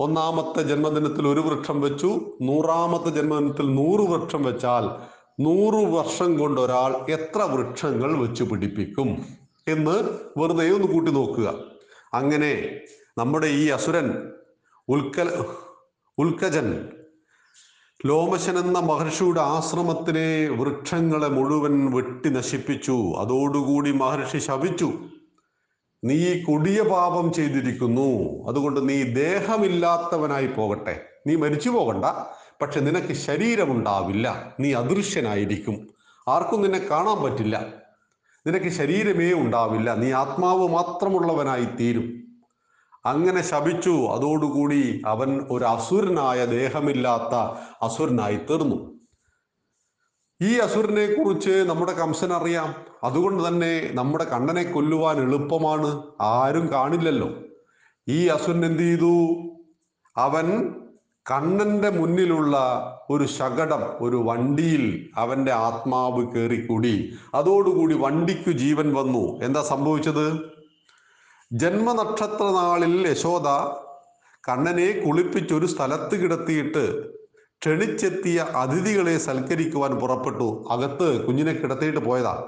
ഒന്നാമത്തെ 0.00 0.62
ജന്മദിനത്തിൽ 0.62 1.28
ഒരു 1.28 1.40
വൃക്ഷം 1.40 1.80
വെച്ചു. 1.80 2.20
നൂറാമത്തെ 2.42 3.10
ജന്മദിനത്തിൽ 3.10 3.74
നൂറ് 3.74 4.00
വൃക്ഷം 4.00 4.42
വെച്ചാൽ 4.42 5.14
നൂറ് 5.40 5.88
വർഷം 5.94 6.38
കൊണ്ട് 6.38 6.60
ഒരാൾ 6.60 7.10
എത്ര 7.10 7.42
വൃക്ഷങ്ങൾ 7.42 8.18
വെച്ച് 8.18 8.44
പിടിപ്പിക്കും 8.44 9.24
എന്ന് 9.68 10.08
വെറുതെ 10.36 10.70
ഒന്ന് 10.70 10.86
കൂട്ടി 10.86 11.10
നോക്കുക. 11.10 11.54
അങ്ങനെ 12.14 12.80
നമ്മുടെ 13.18 13.46
ഈ 13.46 13.68
അസുരൻ 13.68 14.32
ഉൽക്കല 14.88 15.44
ഉൽക്കജൻ. 16.18 16.88
ലോമശൻ 18.06 18.58
എന്ന 18.58 18.78
മഹർഷിയുടെ 18.78 19.40
ആശ്രമത്തിലെ 19.40 20.48
വൃക്ഷങ്ങളെ 20.48 21.28
മുഴുവൻ 21.28 21.90
വെട്ടി 21.90 22.28
നശിപ്പിച്ചു. 22.28 22.92
അതോടുകൂടി 22.92 23.92
മഹർഷി 23.92 24.38
ശപിച്ചു 24.38 24.92
നീ 26.04 26.42
കൊടിയ 26.42 26.82
പാപം 26.82 27.32
ചെയ്തിരിക്കുന്നു. 27.32 28.42
അതുകൊണ്ട് 28.48 28.88
നീ 28.88 29.02
ദേഹമില്ലാത്തവനായി 29.02 30.46
പോകട്ടെ. 30.46 31.06
നീ 31.26 31.36
മരിച്ചു 31.36 31.70
പോകണ്ട. 31.70 32.04
പക്ഷെ 32.62 32.80
നിനക്ക് 32.80 33.12
ശരീരമുണ്ടാവില്ല. 33.12 34.54
നീ 34.60 34.72
അദൃശ്യനായിരിക്കും. 34.72 35.88
ആർക്കും 36.28 36.62
നിന്നെ 36.62 36.78
കാണാൻ 36.78 37.22
പറ്റില്ല. 37.22 37.72
നിനക്ക് 38.46 38.68
ശരീരമേ 38.68 39.32
ഉണ്ടാവില്ല. 39.32 39.94
നീ 39.94 40.12
ആത്മാവ് 40.12 40.68
മാത്രമുള്ളവനായി 40.68 41.64
തീരും. 41.64 42.23
അങ്ങനെ 43.06 43.42
ശപിച്ചു. 43.42 43.90
അതോടുകൂടി 43.90 45.02
അവൻ 45.06 45.46
ഒരു 45.50 45.64
അസുരനായ 45.64 46.46
ദേഹമില്ലാത്ത 46.46 47.34
അസുരനായി 47.82 48.36
തീർന്നു. 48.36 48.94
ഈ 50.42 50.58
അസുരനെ 50.58 51.14
കുറിച്ച് 51.14 51.50
നമ്മുടെ 51.50 51.92
കംസൻ 51.92 52.32
അറിയാം. 52.32 52.74
അതുകൊണ്ട് 53.04 53.48
തന്നെ 53.48 53.90
നമ്മുടെ 53.92 54.24
കണ്ണനെ 54.24 54.62
കൊല്ലുവാൻ 54.62 55.16
എളുപ്പമാണ്. 55.16 56.02
ആരും 56.20 56.72
കാണില്ലല്ലോ. 56.72 57.30
ഈ 58.08 58.26
അസുരൻ 58.26 58.66
എന്ത് 58.66 58.82
ചെയ്തു? 58.82 59.28
അവൻ 60.16 60.74
കണ്ണന്റെ 61.30 61.90
മുന്നിലുള്ള 61.90 62.56
ഒരു 63.10 63.24
ശകടം 63.24 63.82
ഒരു 64.00 64.16
വണ്ടിയിൽ 64.16 65.10
അവന്റെ 65.16 65.52
ആത്മാവ് 65.52 66.26
കയറിക്കൂടി 66.26 67.12
അതോടുകൂടി 67.34 67.94
വണ്ടിക്കു 67.94 68.50
ജീവൻ 68.50 68.94
വന്നു. 68.94 69.44
എന്താ 69.44 69.62
സംഭവിച്ചത്? 69.62 70.53
ജന്മനക്ഷത്ര 71.60 72.44
നാളിൽ 72.44 73.08
യശോദ 73.08 73.48
കണ്ണനെ 74.48 75.00
കുളിപ്പിച്ചൊരു 75.00 75.66
സ്ഥലത്ത് 75.66 76.22
കിടത്തിയിട്ട് 76.22 77.02
ക്ഷണിച്ചെത്തിയ 77.62 78.46
അതിഥികളെ 78.56 79.18
സൽക്കരിക്കുവാൻ 79.18 79.98
പുറപ്പെട്ടു. 79.98 80.68
അകത്ത് 80.70 81.26
കുഞ്ഞിനെ 81.26 81.52
കിടത്തിയിട്ട് 81.52 81.98
പോയതാ. 81.98 82.44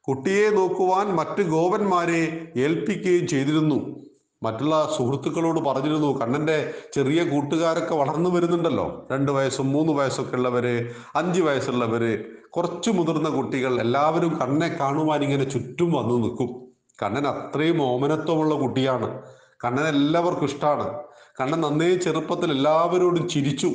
കുട്ടിയെ 0.00 0.50
നോക്കുവാൻ 0.50 1.16
മറ്റ് 1.16 1.42
ഗോപന്മാരെ 1.42 2.52
ഏൽപ്പിക്കുകയും 2.56 3.26
ചെയ്തിരുന്നു. 3.26 4.04
മറ്റുള്ള 4.42 4.94
സുഹൃത്തുക്കളോട് 4.96 5.60
പറഞ്ഞിരുന്നു 5.60 6.20
കണ്ണന്റെ 6.20 6.74
ചെറിയ 6.94 7.24
കൂട്ടുകാരൊക്കെ 7.24 7.94
വളർന്നു 7.94 8.30
വരുന്നുണ്ടല്ലോ. 8.30 9.08
രണ്ട് 9.12 9.32
വയസ്സും 9.32 9.72
മൂന്ന് 9.72 9.92
വയസ്സൊക്കെ 9.92 10.36
ഉള്ളവര് 10.36 10.90
അഞ്ച് 11.16 11.42
വയസ്സുള്ളവര് 11.42 12.24
കുറച്ചു 12.50 12.90
മുതിർന്ന 12.90 13.28
കുട്ടികൾ 13.28 13.80
എല്ലാവരും 13.80 14.38
കണ്ണെ 14.38 14.76
കാണുവാൻ 14.80 15.22
ഇങ്ങനെ 15.22 15.44
ചുറ്റും 15.44 15.92
വന്നു 15.92 16.14
നിൽക്കും. 16.14 16.69
കണ്ണൻ 17.02 17.26
അത്രയും 17.26 17.82
ഓമനത്വമുള്ള 17.82 18.54
കുട്ടിയാണ്. 18.54 19.22
കണ്ണൻ 19.64 19.86
എല്ലാവർക്കും 19.86 20.44
ഇഷ്ടമാണ് 20.44 20.98
കണ്ണൻ 21.40 21.60
നന്നേ 21.60 21.94
ചെറുപ്പത്തിൽ 21.94 22.50
എല്ലാവരോടും 22.50 23.28
ചിരിച്ചു. 23.28 23.70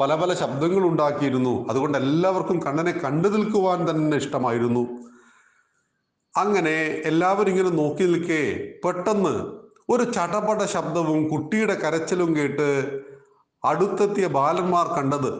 പല 0.00 0.14
പല 0.14 0.34
ശബ്ദങ്ങൾ 0.34 0.86
ഉണ്ടാക്കിയിരുന്നു. 0.86 1.66
അതുകൊണ്ട് 1.70 1.98
എല്ലാവർക്കും 1.98 2.62
കണ്ണനെ 2.62 2.92
കണ്ടു 2.92 3.28
നിൽക്കുവാൻ 3.28 3.90
തന്നെ 3.90 4.16
ഇഷ്ടമായിരുന്നു. 4.16 4.88
അങ്ങനെ 6.36 7.02
എല്ലാവരും 7.04 7.50
ഇങ്ങനെ 7.50 7.68
നോക്കി 7.68 8.02
നിൽക്കേ 8.02 8.72
പെട്ടെന്ന് 8.84 9.60
ഒരു 9.88 10.02
ചടപട 10.02 10.64
ശബ്ദവും 10.64 11.28
കുട്ടിയുടെ 11.28 11.74
കരച്ചിലും 11.74 12.36
കേട്ട് 12.36 13.00
അടുത്തെത്തിയ 13.64 14.26
ബാലന്മാർ 14.26 14.86
കണ്ടത്. 14.86 15.32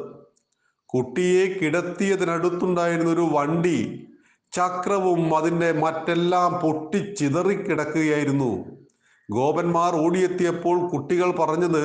കുട്ടിയെ 0.87 1.47
കിടത്തിയതിനടുത്തുണ്ടായിരുന്ന 1.47 3.11
ഒരു 3.13 3.29
വണ്ടി 3.33 4.07
ചക്രവും 4.53 5.35
അതിന്റെ 5.35 5.73
മറ്റെല്ലാം 5.73 6.61
പൊട്ടിച്ചിതറിക്കിടക്കുകയായിരുന്നു 6.61 8.53
ഗോപന്മാർ 9.31 9.95
ഓടിയെത്തിയപ്പോൾ 9.95 10.91
കുട്ടികൾ 10.91 11.31
പറഞ്ഞത് 11.31 11.85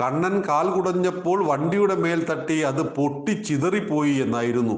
കണ്ണൻ 0.00 0.42
കാൽ 0.48 0.66
കുടഞ്ഞപ്പോൾ 0.70 1.44
വണ്ടിയുടെ 1.46 1.94
മേൽ 1.94 2.24
തട്ടി 2.30 2.62
അത് 2.62 2.82
പൊട്ടിച്ചിതറിപ്പോയി 2.94 4.14
എന്നായിരുന്നു. 4.14 4.76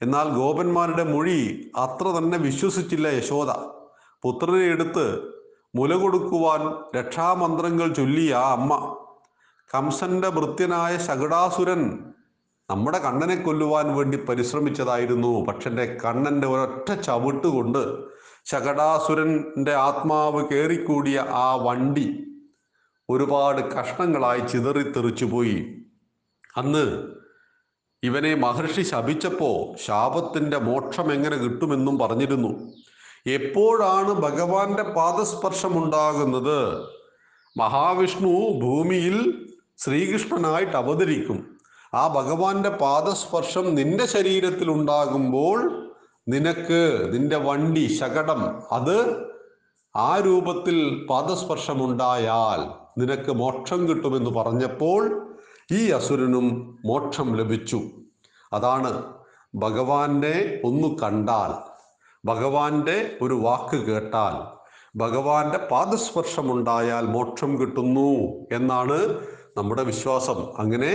എന്നാൽ 0.00 0.28
ഗോപന്മാരുടെ 0.28 1.04
മൊഴി 1.04 1.70
അത്ര 1.76 2.06
തന്നെ 2.18 2.38
വിശ്വസിച്ചില്ല 2.38 3.08
യശോദ. 3.08 3.50
പുത്രനെ 4.22 4.64
എടുത്ത് 4.64 5.06
മുല 5.74 5.94
കൊടുക്കുവാൻ 5.94 6.62
രക്ഷാമന്ത്രങ്ങൾ 6.96 7.94
ചൊല്ലിയ 7.94 8.32
അമ്മ 8.32 8.96
കംസന്റെ 9.74 10.28
വൃത്യനായ 10.28 10.96
ശകടാസുരൻ 10.96 11.82
നമ്മുടെ 12.72 12.98
കണ്ണനെ 12.98 13.36
കൊല്ലുവാൻ 13.36 13.96
വേണ്ടി 13.96 14.16
പരിശ്രമിച്ചതായിരുന്നു. 14.16 15.44
പക്ഷെ 15.44 15.70
കണ്ണന്റെ 16.04 16.46
ഒരൊറ്റ 16.46 17.00
ചവിട്ടുകൊണ്ട് 17.00 18.04
ശകടാസുരന്റെ 18.44 19.72
ആത്മാവ് 19.72 20.48
കയറിക്കൂടിയ 20.48 21.18
ആ 21.18 21.54
വണ്ടി 21.54 22.24
ഒരുപാട് 23.10 23.60
കഷ്ണങ്ങളായി 23.60 24.40
ചിതറിത്തെറിച്ചു 24.40 25.24
പോയി. 25.24 25.84
അന്ന് 26.56 27.12
ഇവനെ 28.02 28.34
മഹർഷി 28.34 28.82
ശപിച്ചപ്പോ 28.82 29.76
ശാപത്തിന്റെ 29.84 30.58
മോക്ഷം 30.58 31.12
എങ്ങനെ 31.12 31.36
കിട്ടുമെന്നും 31.36 31.98
പറഞ്ഞിരുന്നു. 31.98 32.72
എപ്പോഴാണ് 33.26 34.12
ഭഗവാന്റെ 34.12 34.82
പാദസ്പർശം 34.82 35.84
ഉണ്ടാകുന്നത് 35.84 36.86
മഹാവിഷ്ണു 37.56 38.60
ഭൂമിയിൽ 38.62 39.48
ശ്രീകൃഷ്ണനായിട്ട് 39.78 40.76
അവതരിക്കും. 40.76 41.56
ആ 41.92 42.02
ഭഗവാന്റെ 42.08 42.70
പാദസ്പർശം 42.70 43.74
നിന്റെ 43.74 44.06
ശരീരത്തിൽ 44.06 44.70
ഉണ്ടാകുമ്പോൾ 44.70 45.58
നിനക്ക് 46.28 47.10
നിന്റെ 47.12 47.36
വണ്ടി 47.36 47.86
ശകടം 48.00 48.40
അത് 48.72 48.96
ആ 49.96 50.18
രൂപത്തിൽ 50.18 51.06
പാദസ്പർശം 51.10 51.84
ഉണ്ടായാൽ 51.84 52.60
നിനക്ക് 52.98 53.32
മോക്ഷം 53.32 53.88
കിട്ടുമെന്ന് 53.88 54.30
പറഞ്ഞപ്പോൾ 54.30 55.02
ഈ 55.72 55.90
അസുരനും 55.90 56.46
മോക്ഷം 56.84 57.36
ലഭിച്ചു. 57.36 57.80
അതാണ് 58.52 58.92
ഭഗവാന്റെ 59.54 60.34
ഒന്ന് 60.64 60.88
കണ്ടാൽ 61.02 61.52
ഭഗവാന്റെ 62.24 63.18
ഒരു 63.22 63.34
വാക്ക് 63.34 63.76
കേട്ടാൽ 63.76 64.34
ഭഗവാന്റെ 64.96 65.58
പാദസ്പർശമുണ്ടായാൽ 65.58 67.04
മോക്ഷം 67.06 67.60
കിട്ടുന്നു 67.60 68.10
എന്നാണ് 68.52 68.98
നമ്മുടെ 69.56 69.82
വിശ്വാസം. 69.82 70.38
അങ്ങനെ 70.58 70.92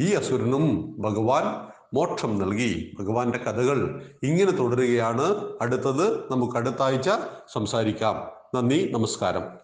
ഈ 0.00 0.12
അസുരനും 0.12 0.94
ഭഗവാൻ 0.98 1.72
മോക്ഷം 1.94 2.38
നൽകി. 2.38 2.96
ഭഗവാന്റെ 2.98 3.38
കഥകൾ 3.38 4.02
ഇങ്ങനെ 4.22 4.50
തുടരുകയാണ്. 4.50 5.52
അടുത്തത് 5.60 6.32
നമുക്ക് 6.32 6.56
അടുത്ത 6.56 6.82
ആഴ്ച 6.82 7.10
സംസാരിക്കാം. 7.52 8.30
നന്ദി 8.54 8.90
നമസ്കാരം. 8.92 9.63